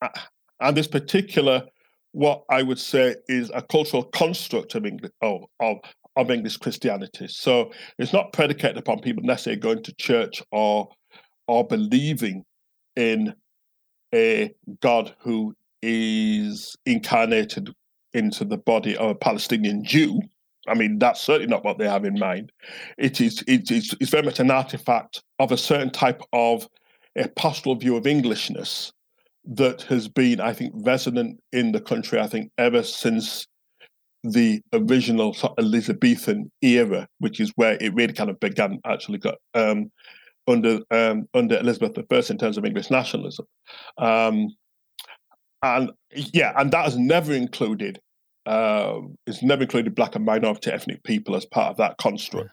[0.00, 0.08] uh,
[0.60, 1.64] and this particular
[2.12, 5.78] what I would say is a cultural construct of English of, of
[6.16, 7.28] of English Christianity.
[7.28, 10.88] So it's not predicated upon people necessarily going to church or
[11.46, 12.44] or believing
[12.96, 13.34] in
[14.14, 17.72] a God who is incarnated
[18.14, 20.20] into the body of a Palestinian Jew.
[20.68, 22.52] I mean, that's certainly not what they have in mind.
[22.98, 26.68] It is it is it's very much an artifact of a certain type of
[27.16, 28.92] a pastoral view of Englishness
[29.44, 33.46] that has been, I think, resonant in the country, I think, ever since
[34.22, 39.18] the original sort of Elizabethan era, which is where it really kind of began, actually
[39.18, 39.90] got um,
[40.46, 43.46] under um, under Elizabeth I in terms of English nationalism.
[43.98, 44.48] Um,
[45.62, 48.00] and yeah, and that has never included
[48.46, 52.50] uh, it's never included black and minority ethnic people as part of that construct.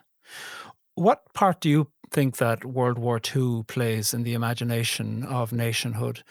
[0.95, 6.23] What part do you think that World War II plays in the imagination of nationhood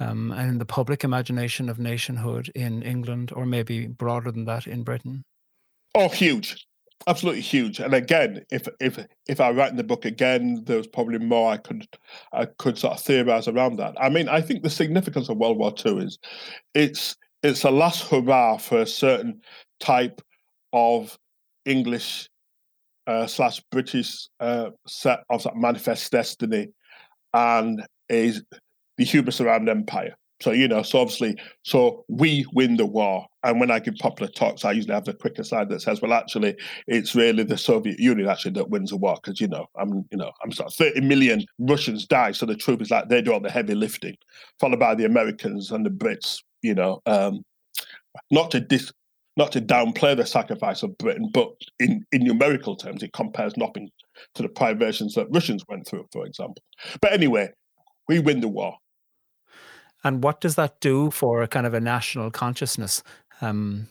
[0.00, 4.66] um, and in the public imagination of nationhood in England, or maybe broader than that
[4.66, 5.24] in Britain?
[5.94, 6.66] Oh, huge,
[7.06, 7.80] absolutely huge.
[7.80, 11.56] And again, if if if I write in the book again, there's probably more I
[11.56, 11.86] could
[12.32, 13.94] I could sort of theorize around that.
[14.00, 16.18] I mean, I think the significance of World War II is
[16.74, 19.40] it's it's a last hurrah for a certain
[19.80, 20.20] type
[20.72, 21.18] of
[21.66, 22.28] English
[23.06, 26.68] uh, slash British uh, set of manifest destiny
[27.34, 28.42] and is
[28.96, 30.16] the hubris around empire.
[30.44, 33.26] So, you know, so obviously, so we win the war.
[33.44, 36.12] And when I give popular talks, I usually have the quicker side that says, well,
[36.12, 36.54] actually,
[36.86, 39.16] it's really the Soviet Union actually that wins the war.
[39.16, 42.32] Because, you know, I'm, you know, I'm sort of 30 million Russians die.
[42.32, 44.16] So the truth is like they do all the heavy lifting,
[44.60, 47.42] followed by the Americans and the Brits, you know, um,
[48.30, 48.92] not to dis,
[49.38, 53.88] not to downplay the sacrifice of Britain, but in, in numerical terms, it compares nothing
[54.34, 56.62] to the privations that Russians went through, for example.
[57.00, 57.48] But anyway,
[58.08, 58.76] we win the war.
[60.04, 63.02] And what does that do for a kind of a national consciousness?
[63.40, 63.88] Um,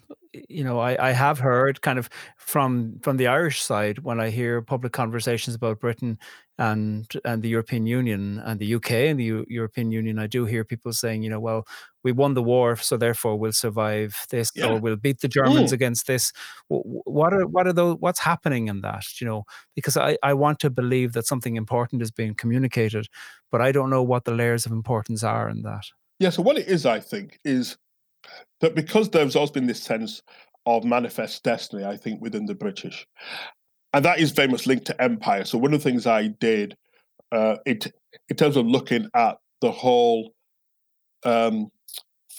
[0.50, 4.30] you know, I, I have heard kind of from from the Irish side when I
[4.30, 6.18] hear public conversations about Britain
[6.58, 10.46] and and the European Union and the UK and the U- European Union, I do
[10.46, 11.68] hear people saying, you know, well,
[12.04, 14.68] we won the war, so therefore we'll survive this, yeah.
[14.68, 15.74] or we'll beat the Germans mm.
[15.74, 16.32] against this.
[16.68, 17.98] What are what are those?
[18.00, 19.06] What's happening in that?
[19.22, 19.44] You know,
[19.76, 23.08] because I I want to believe that something important is being communicated,
[23.52, 25.86] but I don't know what the layers of importance are in that.
[26.20, 26.30] Yeah.
[26.30, 27.78] So what it is, I think, is
[28.62, 30.22] that because there's always been this sense
[30.66, 33.06] of manifest destiny, I think, within the British,
[33.94, 35.46] and that is very much linked to empire.
[35.46, 36.76] So one of the things I did,
[37.32, 37.92] uh, it
[38.30, 40.34] in terms of looking at the whole
[41.26, 41.70] um,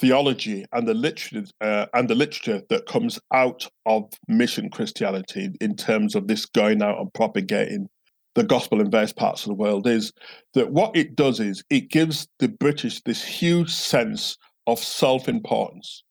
[0.01, 5.77] theology and the literature uh, and the literature that comes out of mission Christianity in
[5.77, 7.89] terms of this going out and propagating
[8.35, 10.13] the gospel in various parts of the world is
[10.55, 16.05] that what it does is it gives the British this huge sense of self-importance.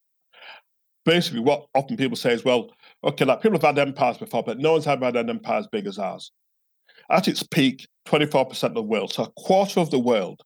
[1.05, 2.69] Basically, what often people say is, well,
[3.03, 5.67] okay, like people have had empires before, but no one's ever had an empire as
[5.67, 6.31] big as ours.
[7.09, 10.41] At its peak, 24% of the world, so a quarter of the world,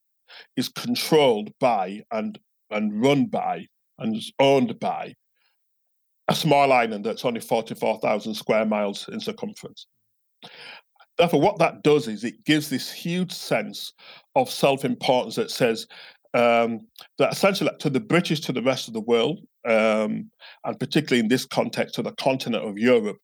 [0.56, 2.40] is controlled by and
[2.72, 3.66] and run by
[4.00, 5.14] and is owned by
[6.28, 9.88] a small island that's only 44,000 square miles in circumference.
[11.18, 13.94] Therefore, what that does is it gives this huge sense
[14.36, 15.88] of self importance that says
[16.34, 16.86] um,
[17.18, 20.30] that essentially to the British, to the rest of the world, um,
[20.64, 23.18] and particularly in this context to the continent of Europe,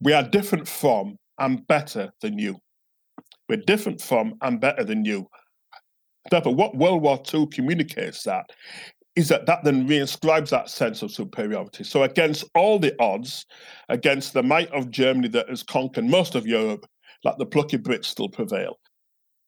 [0.00, 2.56] we are different from and better than you.
[3.48, 5.28] We're different from and better than you.
[6.30, 8.50] Therefore, what World War II communicates that
[9.16, 11.82] is that that then reinscribes that sense of superiority.
[11.84, 13.46] So, against all the odds,
[13.88, 16.86] against the might of Germany that has conquered most of Europe,
[17.24, 18.78] like the plucky Brits still prevail.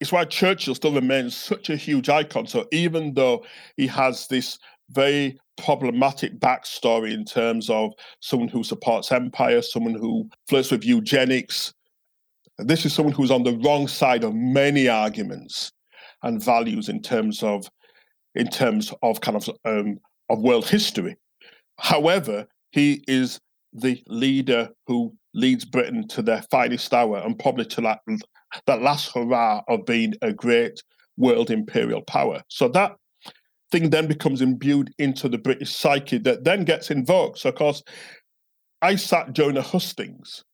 [0.01, 2.47] it's why Churchill still remains such a huge icon.
[2.47, 3.45] So even though
[3.77, 4.59] he has this
[4.91, 11.75] very problematic backstory in terms of someone who supports empire, someone who flirts with eugenics,
[12.59, 15.73] this is someone who's on the wrong side of many arguments
[16.23, 17.69] and values in terms of
[18.35, 19.99] in terms of kind of um,
[20.29, 21.17] of world history.
[21.79, 23.41] However, he is
[23.73, 28.01] the leader who leads Britain to their finest hour and probably to that,
[28.67, 30.83] that last hurrah of being a great
[31.17, 32.43] world imperial power.
[32.49, 32.97] So that
[33.71, 37.39] thing then becomes imbued into the British psyche that then gets invoked.
[37.39, 37.83] So, of course,
[38.81, 40.45] I sat the hustings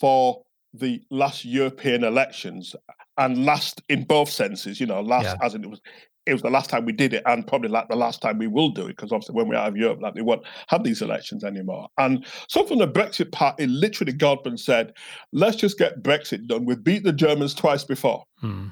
[0.00, 0.42] for
[0.72, 2.74] the last European elections
[3.16, 5.36] and last in both senses, you know, last yeah.
[5.46, 5.80] as in it was
[6.26, 8.46] it was the last time we did it, and probably like the last time we
[8.46, 11.02] will do it, because obviously when we're out of Europe, like they won't have these
[11.02, 11.88] elections anymore.
[11.98, 14.92] And some from the Brexit party, literally Godman said,
[15.32, 16.64] "Let's just get Brexit done.
[16.64, 18.68] We've beat the Germans twice before." Hmm.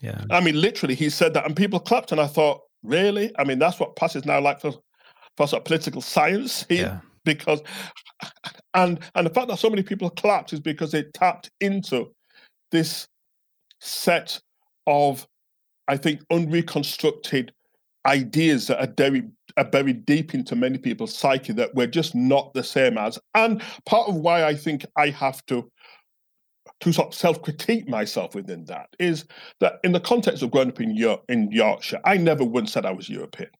[0.00, 3.30] Yeah, I mean, literally, he said that, and people clapped, and I thought, really?
[3.38, 4.72] I mean, that's what passes now like for
[5.36, 7.08] for sort of political science here, yeah.
[7.24, 7.62] because
[8.74, 12.12] and and the fact that so many people clapped is because they tapped into
[12.72, 13.06] this
[13.80, 14.40] set
[14.86, 15.26] of
[15.88, 17.52] I think, unreconstructed
[18.06, 22.54] ideas that are very are buried deep into many people's psyche that we're just not
[22.54, 23.18] the same as.
[23.34, 25.70] And part of why I think I have to
[26.80, 29.24] to sort of self-critique myself within that is
[29.60, 32.84] that in the context of growing up in, York, in Yorkshire, I never once said
[32.84, 33.50] I was European.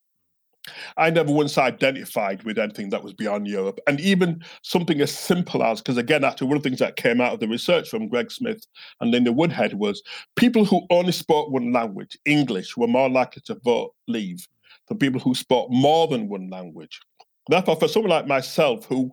[0.97, 3.79] I never once identified with anything that was beyond Europe.
[3.87, 7.19] And even something as simple as, because again, actually, one of the things that came
[7.19, 8.65] out of the research from Greg Smith
[9.01, 10.01] and Linda Woodhead was
[10.35, 14.47] people who only spoke one language, English, were more likely to vote leave
[14.87, 17.01] than people who spoke more than one language.
[17.49, 19.11] Therefore, for someone like myself, who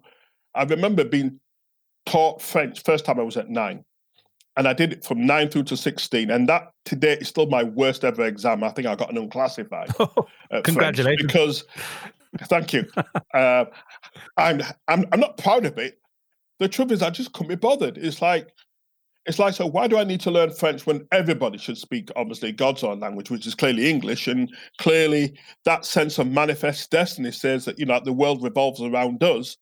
[0.54, 1.40] I remember being
[2.06, 3.84] taught French first time I was at nine,
[4.56, 6.30] and I did it from nine through to 16.
[6.30, 8.64] And that today is still my worst ever exam.
[8.64, 9.90] I think I got an unclassified.
[10.52, 11.26] Oh, congratulations.
[11.26, 11.64] because,
[12.48, 12.84] thank you.
[13.34, 13.66] uh,
[14.36, 16.00] I'm, I'm, I'm not proud of it.
[16.58, 17.96] The truth is, I just couldn't be bothered.
[17.96, 18.48] It's like,
[19.26, 22.50] it's like, so why do I need to learn French when everybody should speak, obviously,
[22.50, 24.26] God's own language, which is clearly English?
[24.26, 29.22] And clearly, that sense of manifest destiny says that, you know, the world revolves around
[29.22, 29.56] us.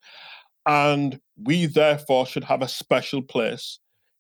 [0.65, 3.79] And we, therefore, should have a special place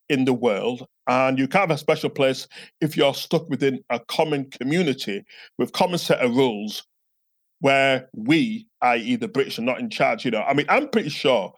[0.09, 0.87] in the world.
[1.07, 2.47] And you can't have a special place
[2.81, 5.25] if you're stuck within a common community
[5.59, 6.85] with common set of rules
[7.61, 10.25] where we, i.e., the British, are not in charge.
[10.25, 11.53] You know, I mean, I'm pretty sure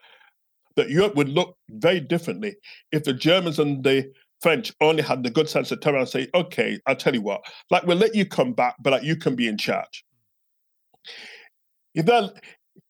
[0.77, 2.57] that Europe would look very differently
[2.93, 6.11] if the Germans and the French only had the good sense to turn around and
[6.11, 9.17] say, okay, I'll tell you what, like we'll let you come back, but like you
[9.17, 10.05] can be in charge.
[11.95, 12.31] If they're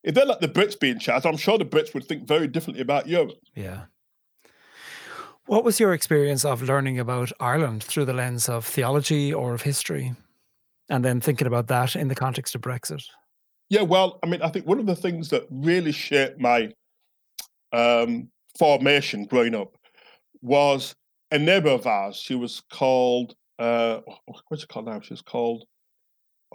[0.03, 2.47] if they let the Brits be in charge, I'm sure the Brits would think very
[2.47, 3.39] differently about Europe.
[3.55, 3.85] Yeah.
[5.51, 9.63] What was your experience of learning about Ireland through the lens of theology or of
[9.63, 10.15] history?
[10.89, 13.03] And then thinking about that in the context of Brexit?
[13.69, 16.73] Yeah, well, I mean, I think one of the things that really shaped my
[17.73, 18.29] um,
[18.61, 19.77] formation growing up
[20.41, 20.95] was
[21.33, 22.15] a neighbor of ours.
[22.15, 24.03] She was called, uh,
[24.47, 25.01] what's she called now?
[25.01, 25.65] She was called,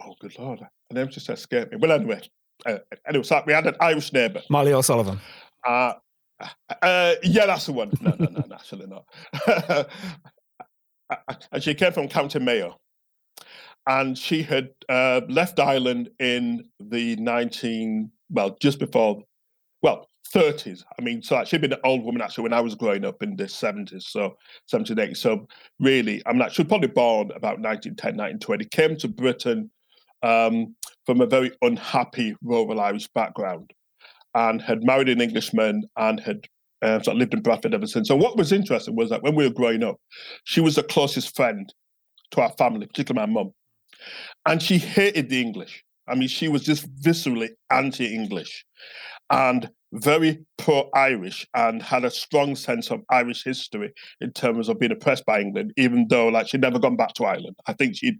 [0.02, 1.76] oh, good Lord, her name just escaped me.
[1.78, 2.22] Well, anyway,
[2.64, 4.40] uh, anyway, so we had an Irish neighbor.
[4.48, 5.20] Molly O'Sullivan.
[5.66, 5.92] Uh,
[6.82, 7.92] uh, yeah, that's the one.
[8.00, 9.88] No, no, no, actually not.
[11.52, 12.78] and she came from County Mayo.
[13.88, 19.22] And she had uh, left Ireland in the 19, well, just before,
[19.80, 20.82] well, 30s.
[20.98, 23.36] I mean, so she'd been an old woman actually when I was growing up in
[23.36, 25.16] the 70s, so 78.
[25.16, 25.46] So
[25.78, 29.70] really, I'm not, she was probably born about 1910, 1920, came to Britain
[30.24, 30.74] um,
[31.04, 33.72] from a very unhappy rural Irish background
[34.36, 36.46] and had married an Englishman and had
[36.82, 38.06] uh, sort of lived in Bradford ever since.
[38.06, 39.96] So what was interesting was that when we were growing up,
[40.44, 41.72] she was the closest friend
[42.32, 43.52] to our family, particularly my mum,
[44.44, 45.82] and she hated the English.
[46.06, 48.64] I mean, she was just viscerally anti-English
[49.30, 54.92] and very pro-Irish and had a strong sense of Irish history in terms of being
[54.92, 57.56] oppressed by England, even though like she'd never gone back to Ireland.
[57.66, 58.18] I think she'd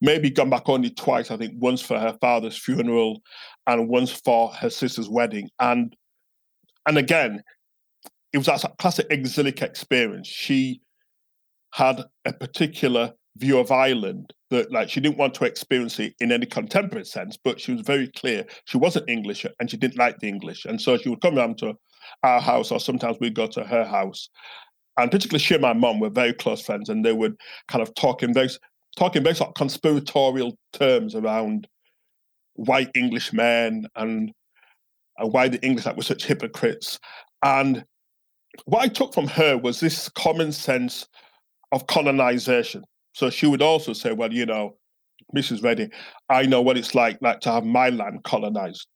[0.00, 1.30] maybe gone back only twice.
[1.30, 3.22] I think once for her father's funeral
[3.66, 5.50] and once for her sister's wedding.
[5.58, 5.94] And
[6.86, 7.42] and again,
[8.32, 10.26] it was that classic exilic experience.
[10.26, 10.80] She
[11.72, 16.32] had a particular view of Ireland that like she didn't want to experience it in
[16.32, 20.18] any contemporary sense, but she was very clear she wasn't English and she didn't like
[20.18, 20.64] the English.
[20.64, 21.74] And so she would come around to
[22.22, 24.28] our house or sometimes we'd go to her house.
[24.96, 27.36] And particularly she and my mom were very close friends and they would
[27.68, 28.48] kind of talk in very
[28.98, 31.68] talking about sort of conspiratorial terms around
[32.54, 34.32] white English men and,
[35.18, 36.98] and why the English were such hypocrites.
[37.44, 37.84] And
[38.64, 41.06] what I took from her was this common sense
[41.70, 42.82] of colonization.
[43.14, 44.76] So she would also say, well, you know,
[45.34, 45.62] Mrs.
[45.62, 45.90] Reddie,
[46.28, 48.88] I know what it's like, like to have my land colonized.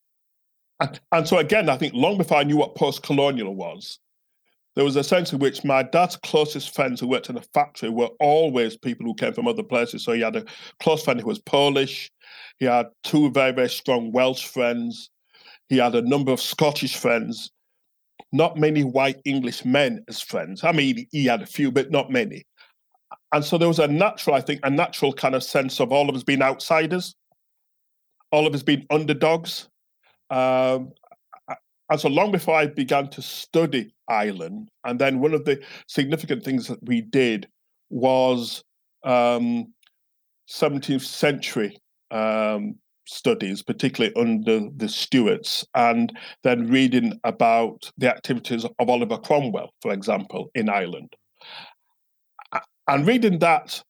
[0.81, 4.01] And, and so again, I think long before I knew what post-colonial was,
[4.75, 7.91] there was a sense in which my dad's closest friends who worked in a factory
[7.91, 10.03] were always people who came from other places.
[10.03, 10.45] So he had a
[10.81, 12.11] close friend who was Polish.
[12.59, 15.11] He had two very, very strong Welsh friends.
[15.69, 17.51] He had a number of Scottish friends.
[18.33, 20.65] Not many white English men as friends.
[20.65, 22.45] I mean, he had a few, but not many.
[23.33, 26.09] And so there was a natural, I think, a natural kind of sense of all
[26.09, 27.15] of us being outsiders,
[28.31, 29.69] all of us being underdogs.
[30.31, 30.93] Um,
[31.93, 36.43] and so long before I began to study Ireland, and then one of the significant
[36.43, 37.47] things that we did
[37.91, 38.65] was
[39.05, 39.75] um,
[40.49, 41.77] 17th century
[42.11, 49.75] um, studies, particularly under the Stuarts, and then reading about the activities of Oliver Cromwell,
[49.83, 51.13] for example, in Ireland.
[52.89, 53.83] And reading that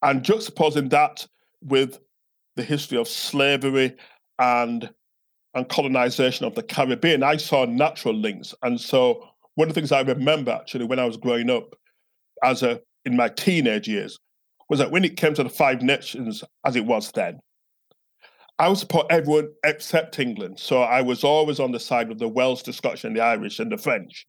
[0.00, 1.26] and juxtaposing that
[1.60, 1.98] with
[2.56, 3.94] the history of slavery
[4.38, 4.88] and
[5.54, 8.54] and colonization of the Caribbean, I saw natural links.
[8.62, 11.74] And so one of the things I remember actually when I was growing up
[12.42, 14.18] as a in my teenage years
[14.68, 17.38] was that when it came to the Five Nations as it was then,
[18.58, 20.58] I would support everyone except England.
[20.58, 23.58] So I was always on the side of the Welsh, the Scottish, and the Irish
[23.58, 24.26] and the French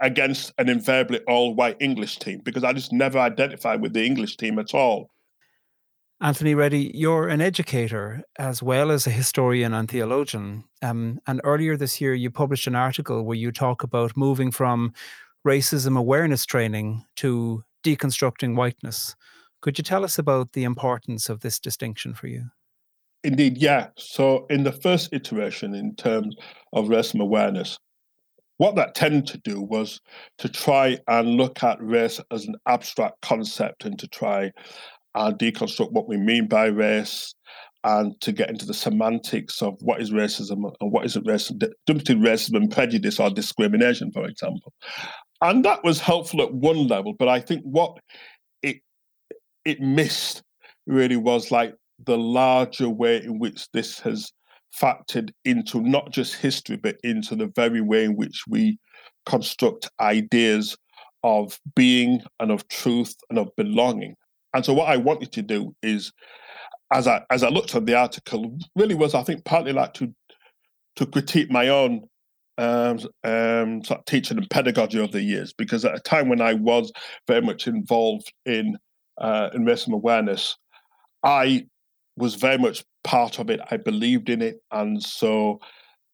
[0.00, 4.36] against an invariably all white English team because I just never identified with the English
[4.36, 5.10] team at all.
[6.22, 10.62] Anthony Reddie, you're an educator as well as a historian and theologian.
[10.80, 14.92] Um, and earlier this year, you published an article where you talk about moving from
[15.44, 19.16] racism awareness training to deconstructing whiteness.
[19.62, 22.44] Could you tell us about the importance of this distinction for you?
[23.24, 23.88] Indeed, yeah.
[23.98, 26.36] So, in the first iteration, in terms
[26.72, 27.80] of racism awareness,
[28.58, 30.00] what that tended to do was
[30.38, 34.52] to try and look at race as an abstract concept and to try
[35.14, 37.34] and deconstruct what we mean by race
[37.84, 42.20] and to get into the semantics of what is racism and what isn't racism, between
[42.20, 44.72] racism and prejudice or discrimination, for example.
[45.40, 47.98] And that was helpful at one level, but I think what
[48.62, 48.76] it
[49.64, 50.42] it missed
[50.86, 54.32] really was like the larger way in which this has
[54.80, 58.78] factored into not just history, but into the very way in which we
[59.26, 60.76] construct ideas
[61.24, 64.14] of being and of truth and of belonging.
[64.54, 66.12] And so what I wanted to do is,
[66.92, 70.12] as I as I looked at the article, really was I think partly like to
[70.96, 72.02] to critique my own
[72.58, 76.42] um, um, sort of teaching and pedagogy over the years, because at a time when
[76.42, 76.92] I was
[77.26, 78.76] very much involved in
[79.18, 80.56] uh, in racism awareness,
[81.22, 81.66] I
[82.16, 83.60] was very much part of it.
[83.70, 85.60] I believed in it, and so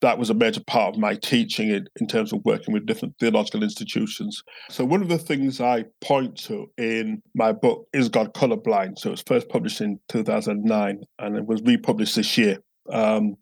[0.01, 3.14] that was a major part of my teaching in, in terms of working with different
[3.18, 4.42] theological institutions.
[4.70, 8.99] So, one of the things I point to in my book is God Colorblind.
[8.99, 12.59] So, it was first published in 2009 and it was republished this year,
[12.92, 13.36] um,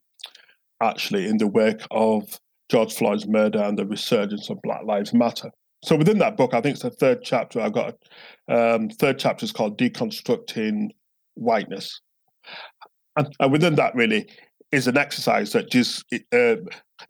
[0.82, 2.40] actually, in the wake of
[2.70, 5.50] George Floyd's murder and the resurgence of Black Lives Matter.
[5.82, 7.60] So, within that book, I think it's the third chapter.
[7.60, 7.94] I've got
[8.48, 10.88] a um, third chapter is called Deconstructing
[11.34, 12.00] Whiteness.
[13.16, 14.28] And, and within that, really,
[14.72, 16.56] is an exercise that just uh,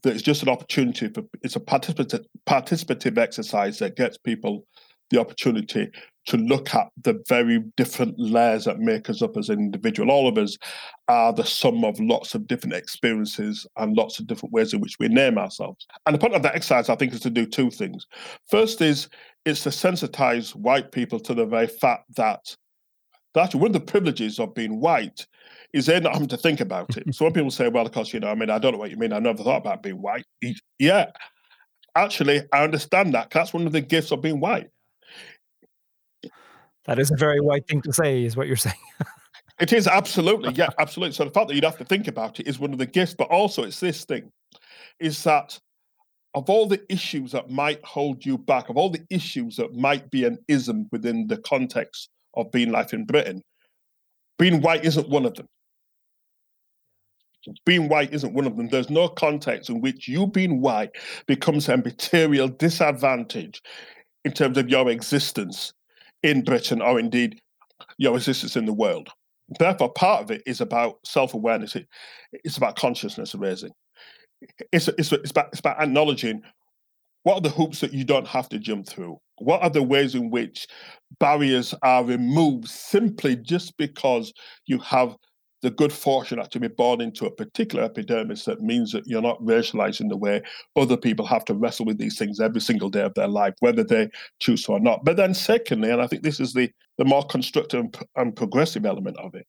[0.02, 4.66] that is just an opportunity for it's a participative participative exercise that gets people
[5.11, 5.88] the opportunity
[6.26, 10.11] to look at the very different layers that make us up as an individual.
[10.11, 10.59] All of us
[11.07, 14.98] are the sum of lots of different experiences and lots of different ways in which
[14.98, 15.86] we name ourselves.
[16.04, 18.07] And the point of that exercise, I think, is to do two things.
[18.48, 19.09] First is
[19.44, 22.57] it's to sensitize white people to the very fact that
[23.34, 25.26] that one of the privileges of being white
[25.72, 27.14] is they're not having to think about it.
[27.14, 28.90] so when people say, well, of course, you know, I mean, I don't know what
[28.90, 29.12] you mean.
[29.12, 30.24] I never thought about being white.
[30.78, 31.10] Yeah,
[31.94, 33.30] actually, I understand that.
[33.30, 34.70] That's one of the gifts of being white.
[36.86, 38.76] That is a very white thing to say, is what you're saying.
[39.60, 41.14] it is absolutely, yeah, absolutely.
[41.14, 43.14] So the fact that you'd have to think about it is one of the gifts,
[43.14, 44.30] but also it's this thing,
[45.00, 45.58] is that
[46.34, 50.10] of all the issues that might hold you back, of all the issues that might
[50.10, 53.42] be an ism within the context of being life in Britain,
[54.39, 55.49] being white isn't one of them
[57.64, 58.68] being white isn't one of them.
[58.68, 60.91] There's no context in which you being white
[61.26, 63.62] becomes a material disadvantage
[64.24, 65.72] in terms of your existence
[66.22, 67.41] in Britain or indeed
[67.99, 69.09] your existence in the world.
[69.59, 71.87] Therefore, part of it is about self awareness, it,
[72.32, 73.72] it's about consciousness raising.
[74.72, 76.43] It's, it's, it's, about, it's about acknowledging
[77.26, 79.18] what are the hoops that you don't have to jump through?
[79.38, 80.68] What are the ways in which
[81.18, 84.32] barriers are removed simply just because
[84.66, 85.16] you have
[85.60, 89.42] the good fortune to be born into a particular epidermis that means that you're not
[89.42, 90.40] racialized in the way
[90.76, 93.82] other people have to wrestle with these things every single day of their life, whether
[93.82, 94.08] they
[94.38, 95.04] choose to or not.
[95.04, 98.86] But then, secondly, and I think this is the, the more constructive and, and progressive
[98.86, 99.48] element of it,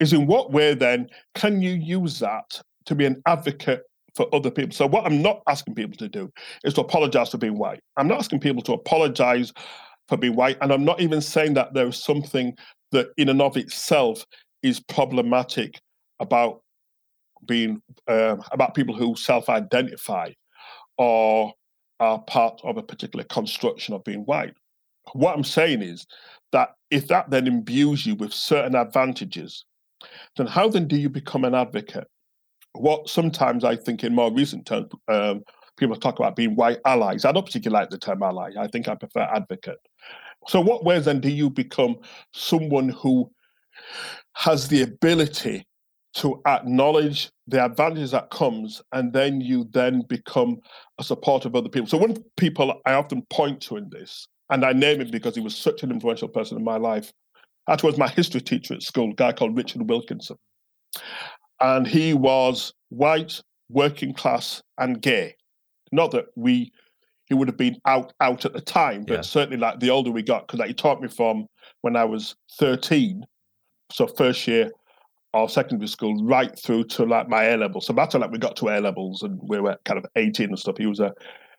[0.00, 3.82] is in what way then can you use that to be an advocate
[4.14, 4.72] for other people?
[4.72, 6.32] So, what I'm not asking people to do
[6.64, 7.80] is to apologize for being white.
[7.96, 9.52] I'm not asking people to apologize
[10.08, 10.58] for being white.
[10.60, 12.54] And I'm not even saying that there is something
[12.92, 14.26] that in and of itself
[14.62, 15.80] is problematic
[16.18, 16.62] about
[17.46, 20.30] being um, about people who self-identify
[20.98, 21.54] or
[22.00, 24.54] are part of a particular construction of being white.
[25.12, 26.06] What I'm saying is
[26.52, 29.64] that if that then imbues you with certain advantages,
[30.36, 32.08] then how then do you become an advocate?
[32.72, 35.42] What sometimes I think in more recent terms, um,
[35.76, 37.24] people talk about being white allies.
[37.24, 38.52] I don't particularly like the term ally.
[38.58, 39.78] I think I prefer advocate.
[40.48, 41.96] So, what ways then do you become
[42.32, 43.30] someone who
[44.34, 45.66] has the ability
[46.12, 50.58] to acknowledge the advantages that comes, and then you then become
[50.98, 51.88] a supporter of other people?
[51.88, 55.40] So, one people I often point to in this, and I name him because he
[55.40, 57.12] was such an influential person in my life.
[57.66, 60.36] That was my history teacher at school, a guy called Richard Wilkinson.
[61.60, 65.36] And he was white, working class, and gay.
[65.92, 66.72] Not that we
[67.26, 69.20] he would have been out out at the time, but yeah.
[69.20, 71.46] certainly like the older we got, because like he taught me from
[71.82, 73.24] when I was 13,
[73.92, 74.70] so first year
[75.32, 77.86] of secondary school, right through to like my A levels.
[77.86, 80.58] So that's like we got to A levels and we were kind of 18 and
[80.58, 80.76] stuff.
[80.76, 81.12] He was a,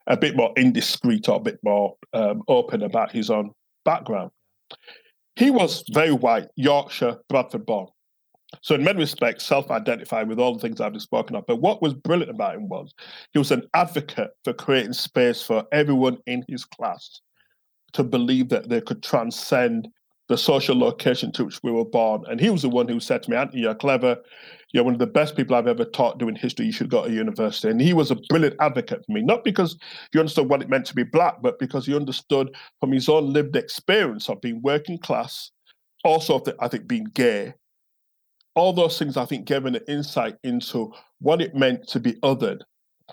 [0.08, 3.52] a bit more indiscreet or a bit more um, open about his own
[3.86, 4.32] background.
[5.38, 7.88] He was very white, Yorkshire, Bradford born.
[8.62, 11.46] So in many respects, self-identified with all the things I've just spoken of.
[11.48, 12.94] But what was brilliant about him was
[13.32, 17.22] he was an advocate for creating space for everyone in his class
[17.94, 19.88] to believe that they could transcend
[20.28, 22.24] the social location to which we were born.
[22.30, 24.18] And he was the one who said to me, Anthony, you're clever.
[24.72, 26.66] You're one of the best people I've ever taught doing history.
[26.66, 27.70] You should go to university.
[27.70, 29.78] And he was a brilliant advocate for me, not because
[30.14, 33.34] he understood what it meant to be black, but because he understood from his own
[33.34, 35.52] lived experience of being working class,
[36.06, 37.54] also, of I think, being gay,
[38.56, 42.62] all those things I think gave an insight into what it meant to be othered,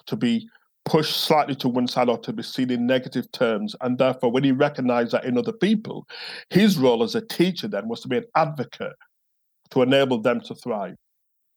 [0.06, 0.48] to be
[0.84, 3.76] pushed slightly to one side or to be seen in negative terms.
[3.80, 6.06] And therefore, when he recognized that in other people,
[6.50, 8.96] his role as a teacher then was to be an advocate
[9.70, 10.96] to enable them to thrive.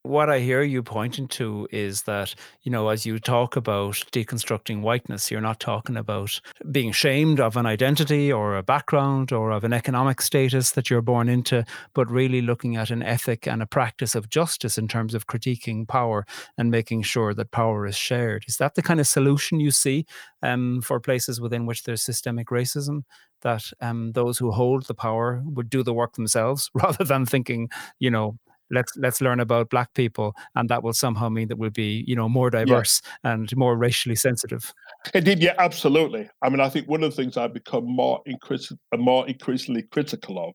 [0.04, 2.34] What I hear you pointing to is that,
[2.64, 6.42] you know, as you talk about deconstructing whiteness, you're not talking about
[6.72, 11.04] being ashamed of an identity or a background or of an economic status that you're
[11.04, 15.14] born into, but really looking at an ethic and a practice of justice in terms
[15.14, 16.26] of critiquing power
[16.58, 18.46] and making sure that power is shared.
[18.48, 20.08] Is that the kind of solution you see
[20.42, 23.04] um, for places within which there's systemic racism?
[23.44, 27.70] That um, those who hold the power would do the work themselves rather than thinking,
[28.00, 28.40] you know,
[28.72, 32.16] let's let's learn about black people and that will somehow mean that we'll be you
[32.16, 33.34] know more diverse yeah.
[33.34, 34.74] and more racially sensitive
[35.14, 38.80] indeed yeah absolutely i mean i think one of the things i've become more increasingly
[38.98, 40.54] more increasingly critical of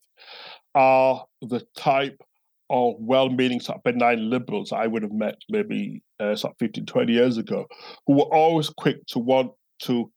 [0.74, 2.20] are the type
[2.70, 6.86] of well-meaning sort of benign liberals I would have met maybe uh, sort of 15,
[6.86, 7.66] 20 years ago,
[8.06, 9.52] who were always quick to want
[9.82, 10.10] to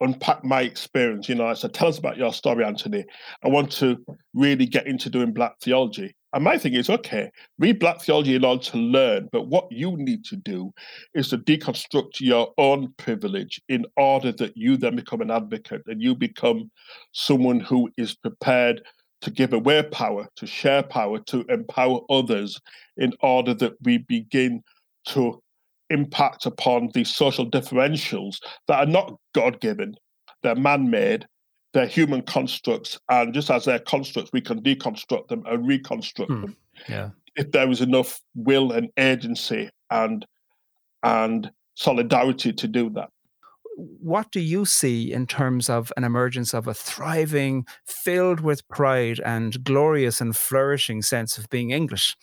[0.00, 1.28] unpack my experience.
[1.28, 3.04] You know, I said, tell us about your story, Anthony.
[3.44, 3.96] I want to
[4.34, 6.14] really get into doing black theology.
[6.32, 9.96] And my thing is, okay, read black theology in order to learn, but what you
[9.96, 10.72] need to do
[11.14, 16.02] is to deconstruct your own privilege in order that you then become an advocate and
[16.02, 16.70] you become
[17.12, 18.82] someone who is prepared
[19.22, 22.60] to give away power, to share power, to empower others
[22.96, 24.62] in order that we begin
[25.06, 25.40] to
[25.90, 29.94] impact upon these social differentials that are not God given,
[30.42, 31.26] they're man made,
[31.76, 36.40] they're human constructs, and just as they're constructs, we can deconstruct them and reconstruct hmm.
[36.40, 36.56] them.
[36.88, 37.10] Yeah.
[37.36, 40.24] If there is enough will and agency and
[41.02, 43.10] and solidarity to do that.
[43.76, 49.20] What do you see in terms of an emergence of a thriving, filled with pride
[49.20, 52.16] and glorious and flourishing sense of being English?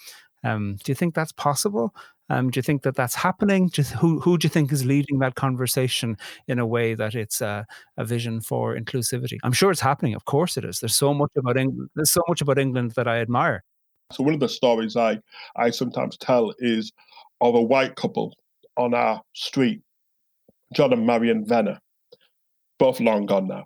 [0.44, 1.94] Um, do you think that's possible?
[2.30, 3.70] Um, do you think that that's happening?
[4.00, 6.18] Who who do you think is leading that conversation
[6.48, 7.66] in a way that it's a,
[7.98, 9.38] a vision for inclusivity?
[9.44, 10.14] I'm sure it's happening.
[10.14, 10.80] Of course, it is.
[10.80, 11.90] There's so much about England.
[11.96, 13.64] There's so much about England that I admire.
[14.12, 15.20] So one of the stories I
[15.58, 16.92] I sometimes tell is
[17.42, 18.34] of a white couple
[18.78, 19.82] on our street,
[20.74, 21.80] John and Marion Venner,
[22.80, 23.66] both long gone now.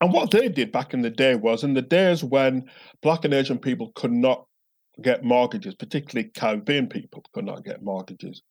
[0.00, 2.68] And what they did back in the day was in the days when
[3.02, 4.46] black and Asian people could not
[5.02, 8.42] get mortgages, particularly Caribbean people could not get mortgages.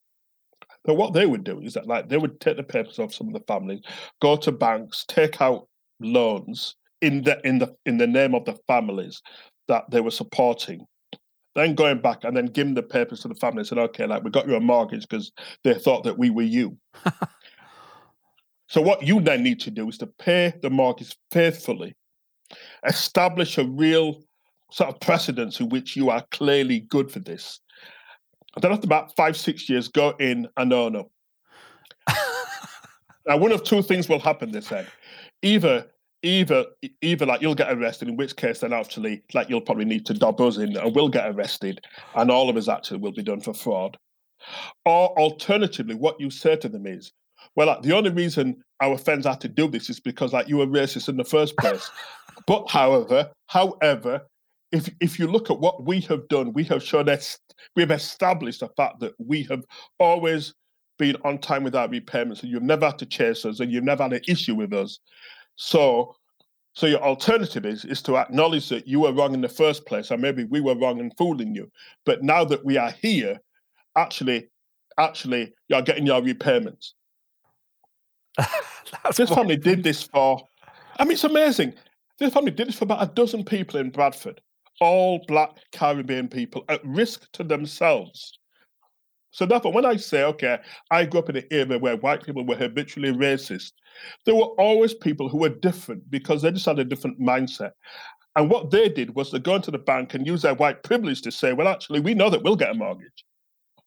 [0.83, 3.27] But what they would do is that like they would take the papers off some
[3.27, 3.81] of the families,
[4.21, 5.67] go to banks, take out
[5.99, 9.21] loans in the in the in the name of the families
[9.67, 10.85] that they were supporting,
[11.55, 14.23] then going back and then giving the papers to the family and said, okay, like
[14.23, 15.31] we got you a mortgage because
[15.63, 16.77] they thought that we were you.
[18.67, 21.95] so what you then need to do is to pay the mortgage faithfully,
[22.85, 24.21] establish a real
[24.73, 27.59] sort of precedence in which you are clearly good for this.
[28.55, 31.11] And then after about five, six years, go in and own up.
[33.27, 34.87] now, one of two things will happen, they said.
[35.43, 35.85] Either
[36.23, 36.65] either
[37.01, 40.13] either like you'll get arrested, in which case then actually like you'll probably need to
[40.13, 41.81] dob us in and we'll get arrested
[42.15, 43.97] and all of us actually will be done for fraud.
[44.85, 47.11] Or alternatively, what you say to them is,
[47.55, 50.57] well, like, the only reason our friends had to do this is because like you
[50.57, 51.91] were racist in the first place.
[52.47, 54.21] but however, however,
[54.73, 57.37] if if you look at what we have done, we have shown that
[57.75, 59.63] we have established the fact that we have
[59.99, 60.53] always
[60.97, 63.83] been on time with our repayments, and you've never had to chase us, and you've
[63.83, 64.99] never had an issue with us.
[65.55, 66.15] So,
[66.73, 70.09] so your alternative is is to acknowledge that you were wrong in the first place,
[70.09, 71.71] and maybe we were wrong in fooling you.
[72.03, 73.39] But now that we are here,
[73.95, 74.49] actually,
[74.97, 76.95] actually, you're getting your repayments.
[79.15, 80.41] this family did this for.
[80.97, 81.75] I mean, it's amazing.
[82.17, 84.41] This family did this for about a dozen people in Bradford,
[84.81, 88.39] all black Caribbean people at risk to themselves.
[89.31, 90.59] So therefore, when I say, okay,
[90.91, 93.71] I grew up in an era where white people were habitually racist,
[94.25, 97.71] there were always people who were different because they just had a different mindset.
[98.35, 101.21] And what they did was to go into the bank and use their white privilege
[101.23, 103.25] to say, well, actually, we know that we'll get a mortgage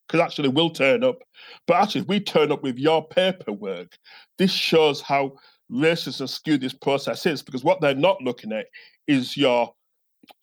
[0.07, 1.19] because actually we'll turn up.
[1.67, 3.97] But actually, if we turn up with your paperwork,
[4.39, 5.37] this shows how
[5.71, 8.67] racist and skewed this process is because what they're not looking at
[9.09, 9.73] is your,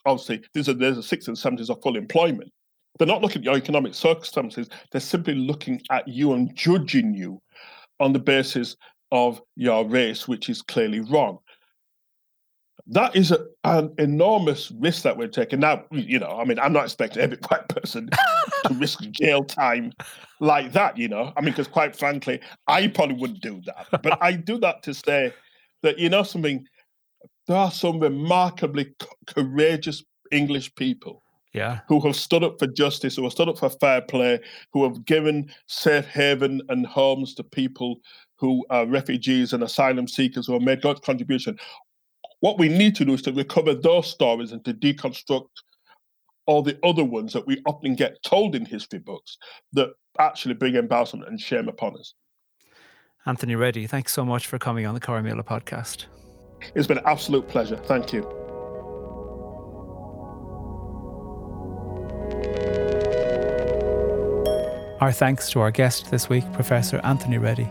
[0.06, 2.52] obviously, there's a, there's a 60s and 70s of full employment.
[2.98, 4.70] They're not looking at your economic circumstances.
[4.92, 7.42] They're simply looking at you and judging you
[8.00, 8.76] on the basis
[9.12, 11.40] of your race, which is clearly wrong.
[12.88, 15.62] That is a, an enormous risk that we're taking.
[15.62, 18.10] Now, you know, I mean, I'm not expecting every white person
[18.66, 19.94] to risk jail time
[20.40, 21.32] like that, you know.
[21.38, 23.88] I mean, because quite frankly, I probably wouldn't do that.
[24.04, 25.34] But I do that to say
[25.84, 26.66] that, you know, something,
[27.48, 28.94] there are some remarkably
[29.28, 31.24] courageous English people
[31.54, 31.80] yeah.
[31.88, 34.40] who have stood up for justice, who have stood up for fair play,
[34.72, 38.00] who have given safe haven and homes to people
[38.38, 41.58] who are refugees and asylum seekers who have made God's contribution.
[42.40, 45.48] What we need to do is to recover those stories and to deconstruct
[46.46, 49.38] all the other ones that we often get told in history books
[49.72, 49.90] that
[50.20, 52.14] actually bring embarrassment and shame upon us.
[53.26, 56.08] Anthony Reddie, thanks so much for coming on the Corrymeela podcast.
[56.76, 57.78] It's been an absolute pleasure.
[57.78, 58.24] Thank you.
[65.02, 67.70] Our thanks to our guest this week, Professor Anthony Reddie.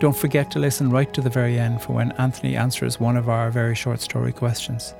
[0.00, 3.28] Don't forget to listen right to the very end for when Anthony answers one of
[3.28, 4.94] our very short story questions.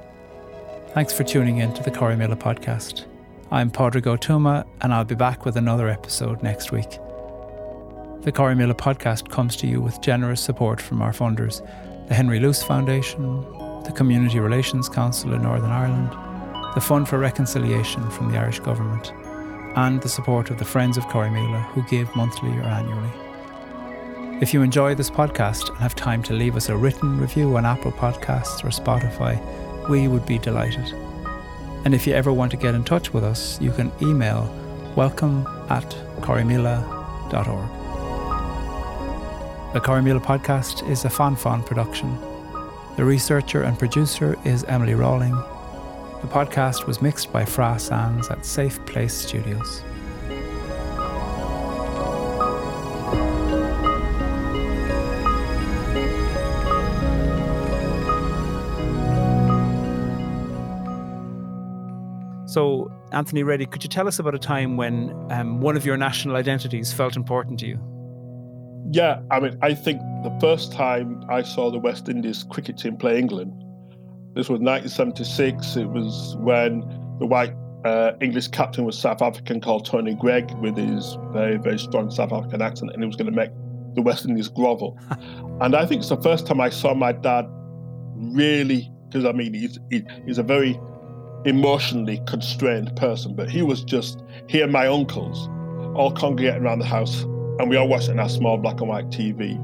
[0.95, 3.07] Thanks for tuning in to the Corrymeela podcast.
[3.51, 6.91] I'm Pádraig Ó Tuama, and I'll be back with another episode next week.
[8.23, 11.67] The Corrymeela podcast comes to you with generous support from our funders,
[12.09, 13.43] the Henry Luce Foundation,
[13.85, 16.11] the Community Relations Council in Northern Ireland,
[16.75, 19.13] the Fund for Reconciliation from the Irish Government,
[19.77, 23.11] and the support of the Friends of Corrymeela who give monthly or annually.
[24.41, 27.67] If you enjoy this podcast and have time to leave us a written review on
[27.67, 29.39] Apple Podcasts or Spotify,
[29.89, 30.87] we would be delighted.
[31.85, 34.51] And if you ever want to get in touch with us, you can email
[34.97, 35.91] welcome at
[36.23, 37.78] corrymeela.org.
[39.73, 42.19] The Corrymeela podcast is a FonFon production.
[42.97, 45.37] The researcher and producer is Emily Rawling
[46.21, 49.85] the podcast was mixed by Fra Sands at Safe Place Studios.
[62.47, 65.97] So, Anthony Reddie, could you tell us about a time when um, one of your
[65.97, 67.98] national identities felt important to you?
[68.91, 72.97] Yeah, I mean, I think the first time I saw the West Indies cricket team
[72.97, 73.53] play England
[74.39, 75.77] this was 1976.
[75.77, 76.81] It was when
[77.19, 77.53] the white
[77.85, 82.33] uh, English captain was South African called Tony Greig with his very, very strong South
[82.33, 83.51] African accent, and he was going to make
[83.97, 84.97] the West Indies grovel.
[85.61, 87.47] and I think it's the first time I saw my dad
[88.15, 90.79] really, because I mean, he's, he, he's a very
[91.45, 95.49] emotionally constrained person, but he was just, he and my uncles
[95.97, 97.25] all congregating around the house
[97.59, 99.59] and we all watched it on our small black and white TV.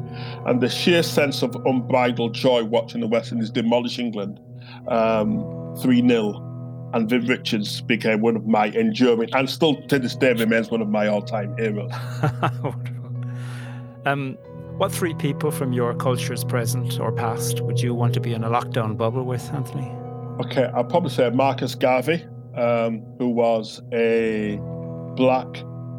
[0.49, 4.41] And the sheer sense of unbridled joy watching the West Indies demolish England
[4.89, 6.91] um, 3 um, 0.
[6.95, 10.81] And Viv Richards became one of my enduring, and still to this day remains one
[10.81, 11.91] of my all time heroes.
[14.07, 14.39] um,
[14.77, 18.45] what three people from your cultures, present or past, would you want to be in
[18.45, 19.91] a lockdown bubble with, Anthony?
[20.41, 22.25] Okay, I'll probably say Marcus Garvey.
[22.57, 24.59] um, who was a
[25.17, 25.47] black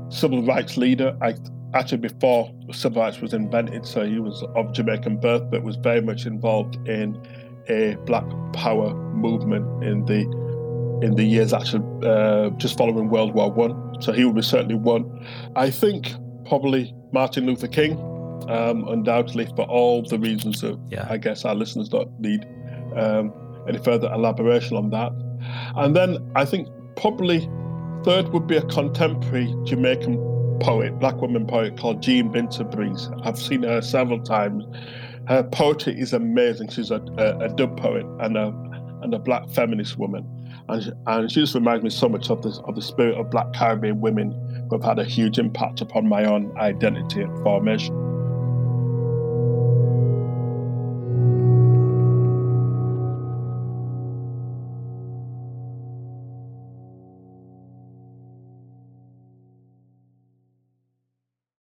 [0.10, 1.18] civil rights leader.
[1.22, 1.36] I,
[1.76, 6.02] actually, before civil rights was invented, so he was of Jamaican birth, but was very
[6.02, 7.22] much involved in
[7.68, 10.22] a black power movement in the
[11.02, 14.02] in the years actually uh, just following World War One.
[14.02, 15.28] So he would be certainly one.
[15.56, 16.14] I think
[16.46, 17.98] probably Martin Luther King,
[18.50, 21.08] um, undoubtedly for all the reasons that yeah.
[21.10, 22.46] I guess our listeners don't need
[22.96, 23.34] um,
[23.68, 25.12] any further elaboration on that.
[25.76, 27.50] And then I think probably
[28.04, 33.10] third would be a contemporary Jamaican poet, black woman poet called Jean Binta Breeze.
[33.24, 34.64] I've seen her several times.
[35.28, 36.70] Her poetry is amazing.
[36.70, 38.48] She's a, a, a dub poet and a
[39.02, 40.26] and a black feminist woman,
[40.70, 43.30] and she, and she just reminds me so much of the of the spirit of
[43.30, 44.32] Black Caribbean women
[44.70, 48.15] who have had a huge impact upon my own identity and formation.